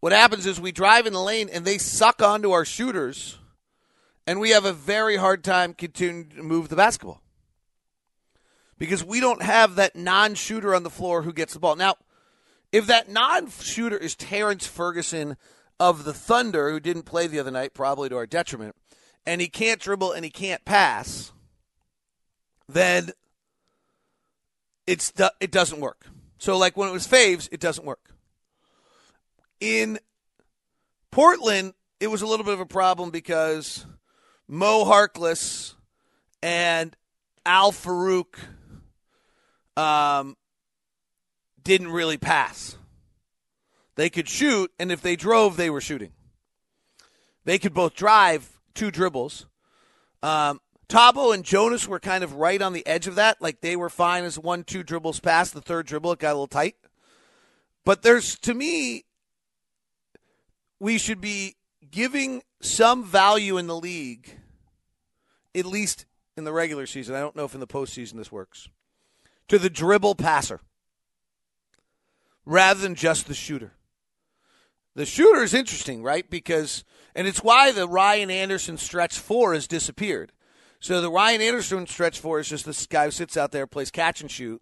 what 0.00 0.12
happens 0.12 0.46
is 0.46 0.60
we 0.60 0.72
drive 0.72 1.06
in 1.06 1.12
the 1.12 1.22
lane 1.22 1.48
and 1.52 1.64
they 1.64 1.78
suck 1.78 2.22
onto 2.22 2.52
our 2.52 2.64
shooters, 2.64 3.38
and 4.26 4.40
we 4.40 4.50
have 4.50 4.64
a 4.64 4.72
very 4.72 5.16
hard 5.16 5.44
time 5.44 5.72
continuing 5.72 6.30
to 6.30 6.42
move 6.42 6.68
the 6.68 6.76
basketball 6.76 7.22
because 8.78 9.04
we 9.04 9.20
don't 9.20 9.42
have 9.42 9.76
that 9.76 9.96
non-shooter 9.96 10.74
on 10.74 10.82
the 10.82 10.90
floor 10.90 11.22
who 11.22 11.32
gets 11.32 11.54
the 11.54 11.60
ball. 11.60 11.76
Now, 11.76 11.96
if 12.72 12.86
that 12.86 13.08
non-shooter 13.08 13.96
is 13.96 14.14
Terrence 14.14 14.66
Ferguson 14.66 15.36
of 15.78 16.04
the 16.04 16.12
Thunder, 16.12 16.70
who 16.70 16.80
didn't 16.80 17.04
play 17.04 17.26
the 17.26 17.38
other 17.38 17.50
night, 17.50 17.74
probably 17.74 18.08
to 18.08 18.16
our 18.16 18.26
detriment, 18.26 18.74
and 19.24 19.40
he 19.40 19.48
can't 19.48 19.80
dribble 19.80 20.12
and 20.12 20.24
he 20.24 20.30
can't 20.30 20.64
pass, 20.64 21.32
then 22.68 23.10
it's 24.86 25.12
it 25.40 25.50
doesn't 25.50 25.80
work. 25.80 26.06
So 26.38 26.56
like 26.56 26.76
when 26.76 26.88
it 26.88 26.92
was 26.92 27.06
Faves, 27.06 27.48
it 27.50 27.60
doesn't 27.60 27.84
work. 27.84 28.14
In 29.60 29.98
Portland, 31.10 31.74
it 31.98 32.08
was 32.08 32.22
a 32.22 32.26
little 32.26 32.44
bit 32.44 32.54
of 32.54 32.60
a 32.60 32.66
problem 32.66 33.10
because 33.10 33.86
Mo 34.48 34.84
Harkless 34.84 35.74
and 36.42 36.96
Al-Farouq 37.44 38.38
um, 39.76 40.36
didn't 41.62 41.88
really 41.88 42.16
pass. 42.16 42.76
They 43.96 44.10
could 44.10 44.28
shoot, 44.28 44.70
and 44.78 44.92
if 44.92 45.00
they 45.00 45.16
drove, 45.16 45.56
they 45.56 45.70
were 45.70 45.80
shooting. 45.80 46.12
They 47.44 47.58
could 47.58 47.74
both 47.74 47.94
drive 47.94 48.60
two 48.74 48.90
dribbles. 48.90 49.46
Um, 50.22 50.60
Thabo 50.88 51.34
and 51.34 51.44
Jonas 51.44 51.88
were 51.88 51.98
kind 51.98 52.22
of 52.22 52.34
right 52.34 52.60
on 52.62 52.72
the 52.72 52.86
edge 52.86 53.06
of 53.06 53.16
that. 53.16 53.40
Like 53.40 53.60
they 53.60 53.74
were 53.74 53.88
fine 53.88 54.24
as 54.24 54.38
one, 54.38 54.64
two 54.64 54.82
dribbles 54.82 55.20
past 55.20 55.54
the 55.54 55.60
third 55.60 55.86
dribble. 55.86 56.12
It 56.12 56.18
got 56.18 56.30
a 56.30 56.34
little 56.34 56.46
tight. 56.46 56.76
But 57.84 58.02
there's, 58.02 58.38
to 58.40 58.54
me, 58.54 59.04
we 60.78 60.98
should 60.98 61.20
be 61.20 61.56
giving 61.96 62.42
some 62.60 63.02
value 63.02 63.56
in 63.56 63.66
the 63.66 63.74
league, 63.74 64.38
at 65.54 65.64
least 65.64 66.04
in 66.36 66.44
the 66.44 66.52
regular 66.52 66.84
season. 66.84 67.14
I 67.14 67.20
don't 67.20 67.34
know 67.34 67.46
if 67.46 67.54
in 67.54 67.60
the 67.60 67.66
postseason 67.66 68.18
this 68.18 68.30
works, 68.30 68.68
to 69.48 69.58
the 69.58 69.70
dribble 69.70 70.16
passer 70.16 70.60
rather 72.44 72.78
than 72.80 72.96
just 72.96 73.26
the 73.26 73.34
shooter. 73.34 73.72
The 74.94 75.06
shooter 75.06 75.42
is 75.42 75.54
interesting, 75.54 76.02
right? 76.02 76.28
Because, 76.28 76.84
and 77.14 77.26
it's 77.26 77.42
why 77.42 77.72
the 77.72 77.88
Ryan 77.88 78.30
Anderson 78.30 78.76
stretch 78.76 79.18
four 79.18 79.54
has 79.54 79.66
disappeared. 79.66 80.32
So 80.80 81.00
the 81.00 81.10
Ryan 81.10 81.40
Anderson 81.40 81.86
stretch 81.86 82.20
four 82.20 82.40
is 82.40 82.48
just 82.48 82.66
this 82.66 82.86
guy 82.86 83.06
who 83.06 83.10
sits 83.10 83.38
out 83.38 83.52
there, 83.52 83.66
plays 83.66 83.90
catch 83.90 84.20
and 84.20 84.30
shoot, 84.30 84.60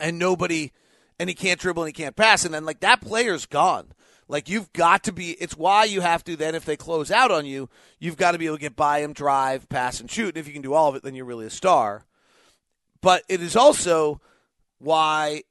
and 0.00 0.18
nobody, 0.18 0.72
and 1.20 1.28
he 1.28 1.34
can't 1.34 1.60
dribble 1.60 1.82
and 1.82 1.94
he 1.94 2.02
can't 2.02 2.16
pass. 2.16 2.46
And 2.46 2.54
then, 2.54 2.64
like, 2.64 2.80
that 2.80 3.02
player's 3.02 3.44
gone. 3.44 3.92
Like, 4.26 4.48
you've 4.48 4.72
got 4.72 5.04
to 5.04 5.12
be, 5.12 5.32
it's 5.32 5.56
why 5.56 5.84
you 5.84 6.00
have 6.00 6.24
to 6.24 6.36
then, 6.36 6.54
if 6.54 6.64
they 6.64 6.76
close 6.76 7.10
out 7.10 7.30
on 7.30 7.44
you, 7.44 7.68
you've 7.98 8.16
got 8.16 8.32
to 8.32 8.38
be 8.38 8.46
able 8.46 8.56
to 8.56 8.60
get 8.60 8.76
by 8.76 9.00
him, 9.00 9.12
drive, 9.12 9.68
pass, 9.68 10.00
and 10.00 10.10
shoot. 10.10 10.28
And 10.28 10.38
if 10.38 10.46
you 10.46 10.52
can 10.52 10.62
do 10.62 10.72
all 10.72 10.88
of 10.88 10.96
it, 10.96 11.02
then 11.02 11.14
you're 11.14 11.26
really 11.26 11.46
a 11.46 11.50
star. 11.50 12.04
But 13.02 13.22
it 13.28 13.42
is 13.42 13.54
also 13.54 14.20
why 14.78 15.42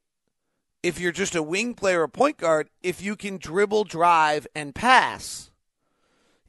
if 0.84 1.00
you're 1.00 1.12
just 1.12 1.36
a 1.36 1.42
wing 1.42 1.74
player 1.74 2.02
or 2.02 2.08
point 2.08 2.38
guard, 2.38 2.70
if 2.82 3.02
you 3.02 3.16
can 3.16 3.38
dribble, 3.38 3.86
drive, 3.86 4.46
and 4.54 4.76
pass, 4.76 5.50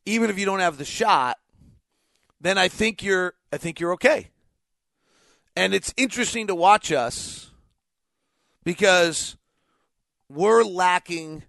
even 0.04 0.28
if 0.28 0.38
you 0.38 0.44
don't 0.44 0.60
have 0.60 0.76
the 0.76 0.84
shot, 0.84 1.38
then 2.40 2.58
I 2.58 2.68
think 2.68 3.02
you're 3.02 3.34
I 3.52 3.56
think 3.56 3.78
you're 3.78 3.92
okay. 3.92 4.30
And 5.56 5.72
it's 5.72 5.94
interesting 5.96 6.48
to 6.48 6.54
watch 6.54 6.90
us 6.90 7.52
because 8.64 9.36
we're 10.28 10.64
lacking 10.64 11.44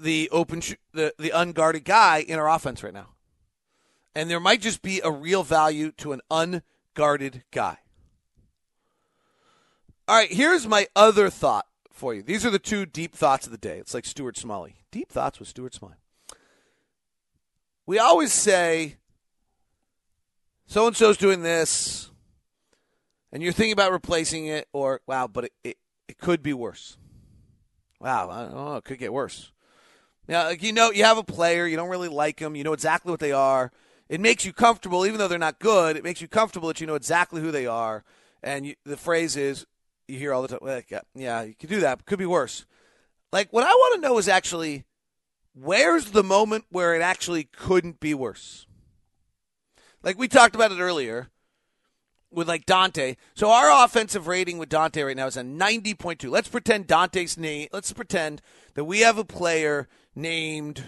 the 0.00 0.28
open 0.30 0.60
sh- 0.60 0.74
the 0.92 1.14
the 1.18 1.30
unguarded 1.30 1.84
guy 1.84 2.18
in 2.18 2.38
our 2.38 2.48
offense 2.48 2.82
right 2.82 2.94
now. 2.94 3.08
And 4.14 4.28
there 4.28 4.40
might 4.40 4.60
just 4.60 4.82
be 4.82 5.00
a 5.02 5.10
real 5.10 5.42
value 5.42 5.92
to 5.98 6.12
an 6.12 6.20
unguarded 6.30 7.44
guy. 7.50 7.78
All 10.08 10.16
right, 10.16 10.32
here's 10.32 10.66
my 10.66 10.88
other 10.96 11.30
thought 11.30 11.66
for 11.92 12.12
you. 12.12 12.22
These 12.22 12.44
are 12.44 12.50
the 12.50 12.58
two 12.58 12.86
deep 12.86 13.14
thoughts 13.14 13.46
of 13.46 13.52
the 13.52 13.58
day. 13.58 13.78
It's 13.78 13.94
like 13.94 14.04
Stuart 14.04 14.36
Smalley. 14.36 14.74
Deep 14.90 15.08
thoughts 15.12 15.38
with 15.38 15.46
Stuart 15.48 15.74
Smalley. 15.74 15.94
We 17.86 17.98
always 18.00 18.32
say, 18.32 18.96
so 20.66 20.88
and 20.88 20.96
so's 20.96 21.16
doing 21.16 21.42
this, 21.42 22.10
and 23.30 23.42
you're 23.42 23.52
thinking 23.52 23.72
about 23.72 23.92
replacing 23.92 24.46
it, 24.46 24.66
or, 24.72 25.00
wow, 25.06 25.28
but 25.28 25.44
it, 25.44 25.52
it, 25.62 25.78
it 26.08 26.18
could 26.18 26.42
be 26.42 26.52
worse. 26.52 26.96
Wow, 28.00 28.30
I 28.30 28.42
don't 28.42 28.54
know, 28.54 28.76
it 28.76 28.84
could 28.84 28.98
get 28.98 29.12
worse. 29.12 29.52
Now, 30.30 30.44
like 30.44 30.62
you 30.62 30.72
know, 30.72 30.90
you 30.90 31.04
have 31.04 31.18
a 31.18 31.22
player, 31.22 31.66
you 31.66 31.76
don't 31.76 31.90
really 31.90 32.08
like 32.08 32.38
them, 32.38 32.56
you 32.56 32.64
know 32.64 32.72
exactly 32.72 33.10
what 33.10 33.20
they 33.20 33.32
are 33.32 33.70
it 34.10 34.20
makes 34.20 34.44
you 34.44 34.52
comfortable, 34.52 35.06
even 35.06 35.18
though 35.18 35.28
they're 35.28 35.38
not 35.38 35.60
good. 35.60 35.96
It 35.96 36.02
makes 36.02 36.20
you 36.20 36.26
comfortable 36.26 36.66
that 36.66 36.80
you 36.80 36.86
know 36.86 36.96
exactly 36.96 37.40
who 37.40 37.52
they 37.52 37.66
are. 37.66 38.02
And 38.42 38.66
you, 38.66 38.74
the 38.84 38.96
phrase 38.96 39.36
is, 39.36 39.66
you 40.08 40.18
hear 40.18 40.34
all 40.34 40.42
the 40.42 40.48
time, 40.48 40.58
like, 40.62 40.92
yeah, 41.14 41.42
you 41.42 41.54
can 41.54 41.70
do 41.70 41.78
that. 41.78 42.04
Could 42.06 42.18
be 42.18 42.26
worse. 42.26 42.66
Like, 43.32 43.52
what 43.52 43.62
I 43.62 43.70
want 43.70 43.94
to 43.94 44.00
know 44.00 44.18
is 44.18 44.26
actually, 44.26 44.84
where's 45.54 46.06
the 46.06 46.24
moment 46.24 46.64
where 46.70 46.96
it 46.96 47.02
actually 47.02 47.44
couldn't 47.44 48.00
be 48.00 48.12
worse? 48.12 48.66
Like, 50.02 50.18
we 50.18 50.26
talked 50.26 50.56
about 50.56 50.72
it 50.72 50.80
earlier 50.80 51.30
with, 52.32 52.48
like, 52.48 52.66
Dante. 52.66 53.14
So, 53.34 53.48
our 53.48 53.84
offensive 53.84 54.26
rating 54.26 54.58
with 54.58 54.70
Dante 54.70 55.02
right 55.02 55.16
now 55.16 55.28
is 55.28 55.36
a 55.36 55.42
90.2. 55.42 56.28
Let's 56.28 56.48
pretend 56.48 56.88
Dante's 56.88 57.38
name, 57.38 57.68
let's 57.72 57.92
pretend 57.92 58.42
that 58.74 58.86
we 58.86 59.00
have 59.00 59.18
a 59.18 59.24
player 59.24 59.86
named 60.14 60.84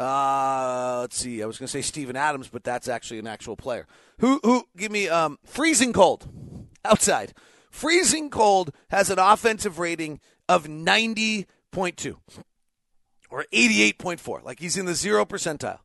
uh, 0.00 1.00
let's 1.02 1.18
see. 1.18 1.42
I 1.42 1.46
was 1.46 1.58
going 1.58 1.66
to 1.66 1.70
say 1.70 1.82
Steven 1.82 2.16
Adams, 2.16 2.48
but 2.48 2.64
that's 2.64 2.88
actually 2.88 3.18
an 3.18 3.26
actual 3.26 3.54
player. 3.54 3.86
Who? 4.20 4.40
Who? 4.42 4.64
Give 4.74 4.90
me 4.90 5.10
um, 5.10 5.38
freezing 5.44 5.92
cold 5.92 6.26
outside. 6.86 7.34
Freezing 7.70 8.30
cold 8.30 8.72
has 8.88 9.10
an 9.10 9.18
offensive 9.18 9.78
rating 9.78 10.20
of 10.48 10.68
ninety 10.68 11.46
point 11.70 11.98
two 11.98 12.18
or 13.30 13.44
eighty 13.52 13.82
eight 13.82 13.98
point 13.98 14.20
four. 14.20 14.40
Like 14.42 14.58
he's 14.58 14.78
in 14.78 14.86
the 14.86 14.94
zero 14.94 15.26
percentile. 15.26 15.80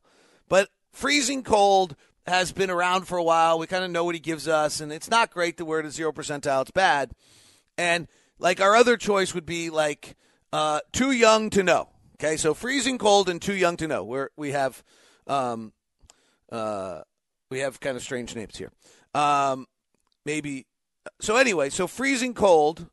But 0.48 0.70
freezing 0.92 1.42
cold 1.42 1.94
has 2.26 2.52
been 2.52 2.70
around 2.70 3.02
for 3.06 3.18
a 3.18 3.22
while. 3.22 3.58
We 3.58 3.66
kind 3.66 3.84
of 3.84 3.90
know 3.90 4.04
what 4.04 4.14
he 4.14 4.20
gives 4.20 4.48
us, 4.48 4.80
and 4.80 4.90
it's 4.90 5.10
not 5.10 5.30
great 5.30 5.58
that 5.58 5.66
we're 5.66 5.80
at 5.80 5.84
a 5.84 5.90
zero 5.90 6.10
percentile. 6.10 6.62
It's 6.62 6.70
bad. 6.70 7.12
And 7.76 8.08
like 8.38 8.62
our 8.62 8.74
other 8.74 8.96
choice 8.96 9.34
would 9.34 9.46
be 9.46 9.68
like 9.68 10.16
uh, 10.56 10.80
too 10.90 11.12
young 11.12 11.50
to 11.50 11.62
know. 11.62 11.90
Okay, 12.14 12.38
so 12.38 12.54
freezing 12.54 12.96
cold 12.96 13.28
and 13.28 13.42
too 13.42 13.54
young 13.54 13.76
to 13.76 13.86
know. 13.86 14.02
We're, 14.02 14.30
we 14.38 14.52
have, 14.52 14.82
um, 15.26 15.74
uh, 16.50 17.02
we 17.50 17.58
have 17.58 17.78
kind 17.78 17.94
of 17.94 18.02
strange 18.02 18.34
names 18.34 18.56
here. 18.56 18.72
Um, 19.14 19.66
maybe. 20.24 20.66
So 21.20 21.36
anyway, 21.36 21.68
so 21.68 21.86
freezing 21.86 22.32
cold, 22.32 22.86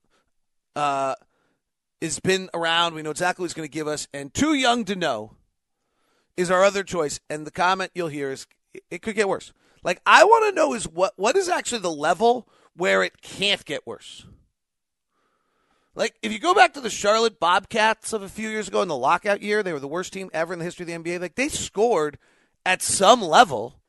uh, 0.76 1.16
has 2.02 2.20
been 2.20 2.50
around. 2.54 2.96
We 2.96 3.02
know 3.02 3.12
exactly 3.12 3.46
it's 3.46 3.54
going 3.54 3.68
to 3.68 3.72
give 3.72 3.88
us, 3.88 4.10
and 4.14 4.34
too 4.34 4.56
young 4.56 4.84
to 4.84 4.96
know 4.98 5.38
is 6.36 6.52
our 6.52 6.66
other 6.66 6.84
choice. 6.84 7.22
And 7.30 7.48
the 7.48 7.52
comment 7.52 7.92
you'll 7.96 8.10
hear 8.10 8.30
is 8.30 8.46
it 8.92 9.02
could 9.02 9.16
get 9.16 9.30
worse. 9.30 9.54
Like 9.86 10.02
I 10.06 10.26
want 10.26 10.50
to 10.50 10.56
know 10.56 10.74
is 10.74 10.84
what 10.86 11.14
what 11.16 11.38
is 11.38 11.48
actually 11.48 11.80
the 11.80 11.92
level 11.92 12.50
where 12.76 13.04
it 13.04 13.22
can't 13.22 13.64
get 13.64 13.88
worse. 13.88 14.26
Like, 15.96 16.16
if 16.24 16.32
you 16.32 16.40
go 16.40 16.56
back 16.56 16.74
to 16.74 16.82
the 16.82 16.90
Charlotte 16.90 17.40
Bobcats 17.40 18.14
of 18.14 18.24
a 18.24 18.30
few 18.30 18.50
years 18.50 18.68
ago 18.68 18.82
in 18.82 18.88
the 18.88 18.98
lockout 18.98 19.42
year, 19.42 19.62
they 19.62 19.74
were 19.74 19.80
the 19.80 19.88
worst 19.88 20.12
team 20.12 20.30
ever 20.34 20.52
in 20.54 20.60
the 20.60 20.66
history 20.66 20.84
of 20.84 20.88
the 20.88 21.12
NBA. 21.12 21.22
Like, 21.22 21.36
they 21.36 21.50
scored 21.50 22.18
at 22.66 22.82
some 22.82 23.22
level 23.22 23.80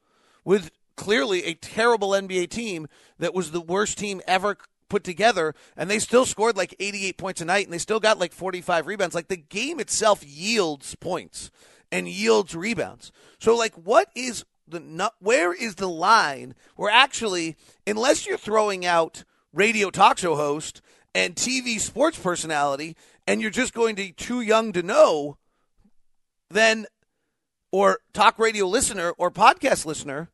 with 0.45 0.71
clearly 0.97 1.45
a 1.45 1.55
terrible 1.55 2.11
NBA 2.11 2.51
team 2.51 2.89
that 3.19 3.35
was 3.35 3.51
the 3.51 3.61
worst 3.61 3.97
team 3.97 4.21
ever 4.27 4.59
put 4.91 5.03
together, 5.03 5.55
and 5.77 5.91
they 5.91 5.99
still 5.99 6.27
scored 6.27 6.59
like 6.59 6.75
88 6.79 7.17
points 7.17 7.41
a 7.41 7.47
night, 7.47 7.65
and 7.65 7.73
they 7.73 7.79
still 7.79 8.01
got 8.01 8.19
like 8.19 8.33
45 8.33 8.87
rebounds. 8.87 9.15
Like, 9.15 9.29
the 9.29 9.37
game 9.37 9.81
itself 9.81 10.23
yields 10.23 10.95
points 10.97 11.51
and 11.91 12.07
yields 12.07 12.55
rebounds. 12.55 13.13
So, 13.39 13.57
like, 13.57 13.75
what 13.75 14.09
is 14.15 14.45
the 14.69 15.11
where 15.21 15.53
is 15.55 15.77
the 15.77 15.89
line 15.89 16.55
where 16.77 16.91
actually, 16.91 17.57
unless 17.87 18.27
you're 18.27 18.39
throwing 18.39 18.85
out 18.85 19.25
radio 19.53 19.91
talk 19.91 20.19
show 20.19 20.37
host 20.37 20.81
and 21.15 21.35
TV 21.35 21.79
sports 21.79 22.19
personality, 22.19 22.97
and 23.27 23.41
you're 23.41 23.51
just 23.51 23.73
going 23.73 23.97
to 23.97 24.13
too 24.13 24.41
young 24.41 24.73
to 24.73 24.83
know, 24.83 25.39
then, 26.51 26.87
or 27.71 28.01
talk 28.13 28.39
radio 28.39 28.67
listener 28.67 29.11
or 29.17 29.31
podcast 29.31 29.87
listener, 29.87 30.31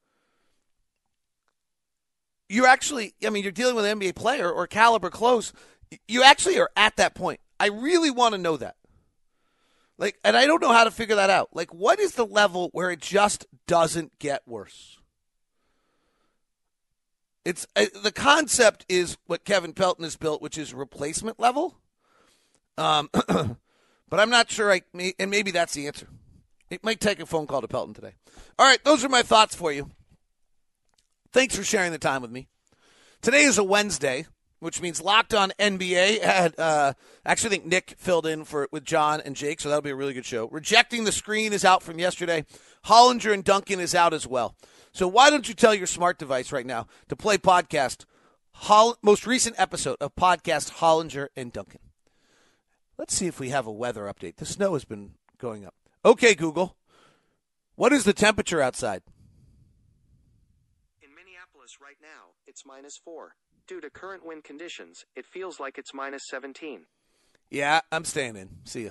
you're 2.49 2.67
actually, 2.67 3.15
I 3.25 3.31
mean, 3.31 3.43
you're 3.43 3.53
dealing 3.53 3.77
with 3.77 3.85
an 3.85 4.01
NBA 4.01 4.17
player 4.17 4.51
or 4.51 4.67
caliber 4.67 5.11
close. 5.11 5.53
You 6.09 6.23
actually 6.23 6.59
are 6.59 6.71
at 6.77 6.97
that 6.97 7.15
point. 7.15 7.41
I 7.61 7.67
really 7.67 8.11
want 8.11 8.35
to 8.35 8.41
know 8.41 8.57
that. 8.57 8.77
Like, 9.99 10.19
and 10.25 10.37
I 10.37 10.47
don't 10.47 10.63
know 10.63 10.73
how 10.73 10.85
to 10.85 10.91
figure 10.91 11.17
that 11.17 11.31
out. 11.31 11.51
Like, 11.53 11.75
what 11.75 12.01
is 12.01 12.15
the 12.15 12.25
level 12.25 12.71
where 12.73 12.91
it 12.91 13.01
just 13.01 13.47
doesn't 13.67 14.19
get 14.19 14.43
worse? 14.47 15.00
It's 17.51 17.67
uh, 17.75 17.87
the 18.05 18.13
concept 18.13 18.87
is 18.89 19.19
what 19.27 19.45
Kevin 19.45 19.73
Pelton 19.73 20.05
has 20.05 20.17
built, 20.17 20.41
which 20.41 20.57
is 20.57 20.73
replacement 20.73 21.41
level. 21.41 21.75
Um, 22.79 23.11
but 23.13 24.21
I'm 24.21 24.31
not 24.31 24.53
sure. 24.53 24.71
I 24.71 24.83
and 25.19 25.33
maybe 25.33 25.51
that's 25.51 25.75
the 25.75 25.89
answer. 25.89 26.07
It 26.71 26.85
might 26.85 27.01
take 27.01 27.19
a 27.19 27.27
phone 27.27 27.49
call 27.49 27.61
to 27.61 27.67
Pelton 27.67 27.93
today. 27.93 28.13
All 28.57 28.67
right, 28.67 28.83
those 28.85 29.05
are 29.05 29.09
my 29.09 29.23
thoughts 29.23 29.57
for 29.57 29.73
you. 29.73 29.91
Thanks 31.33 31.57
for 31.57 31.65
sharing 31.65 31.91
the 31.91 31.99
time 31.99 32.23
with 32.23 32.31
me. 32.31 32.47
Today 33.21 33.43
is 33.43 33.59
a 33.59 33.65
Wednesday, 33.65 34.27
which 34.61 34.81
means 34.81 35.03
Locked 35.03 35.35
On 35.35 35.51
NBA 35.59 36.23
had 36.23 36.57
uh, 36.57 36.93
actually 37.27 37.49
I 37.49 37.51
think 37.51 37.67
Nick 37.67 37.95
filled 37.99 38.27
in 38.27 38.45
for 38.45 38.69
with 38.71 38.85
John 38.85 39.21
and 39.21 39.35
Jake, 39.35 39.61
so 39.61 39.69
that'll 39.69 39.83
be 39.83 39.91
a 39.91 39.97
really 39.97 40.15
good 40.15 40.25
show. 40.25 40.47
Rejecting 40.53 41.03
the 41.03 41.11
screen 41.11 41.53
is 41.53 41.65
out 41.65 41.83
from 41.83 41.99
yesterday. 41.99 42.45
Hollinger 42.87 43.35
and 43.35 43.43
Duncan 43.43 43.81
is 43.81 43.93
out 43.93 44.15
as 44.15 44.25
well. 44.25 44.55
So 44.93 45.07
why 45.07 45.31
don't 45.31 45.49
you 45.49 45.55
tell 45.55 45.75
your 45.75 45.87
smart 45.87 46.19
device 46.19 46.53
right 46.53 46.67
now 46.67 46.87
to 47.09 47.17
play 47.17 47.39
podcast 47.39 48.05
Holl- 48.53 48.99
most 49.03 49.27
recent 49.27 49.59
episode 49.59 49.97
of 50.01 50.15
podcast 50.17 50.75
Hollinger 50.79 51.29
and 51.37 51.53
Duncan. 51.53 51.81
Let's 52.99 53.15
see 53.15 53.27
if 53.27 53.41
we 53.41 53.49
have 53.51 53.67
a 53.67 53.73
weather 53.73 54.03
update. 54.03 54.37
The 54.37 54.45
snow 54.45 54.75
has 54.75 54.85
been 54.85 55.13
going 55.39 55.65
up. 55.65 55.75
Okay, 56.05 56.35
Google. 56.35 56.77
What 57.77 57.93
is 57.93 58.05
the 58.05 58.13
temperature 58.13 58.61
outside? 58.61 59.03
In 61.01 61.15
Minneapolis 61.15 61.79
right 61.81 61.97
now, 62.03 62.35
it's 62.47 62.67
minus 62.67 62.99
4. 63.03 63.37
Due 63.67 63.81
to 63.81 63.89
current 63.89 64.27
wind 64.27 64.45
conditions, 64.45 65.07
it 65.15 65.25
feels 65.25 65.59
like 65.61 65.79
it's 65.79 65.95
minus 65.95 66.23
17. 66.29 66.87
Yeah, 67.51 67.81
I'm 67.91 68.05
staying 68.05 68.37
in. 68.37 68.51
See 68.65 68.85
ya. 68.85 68.91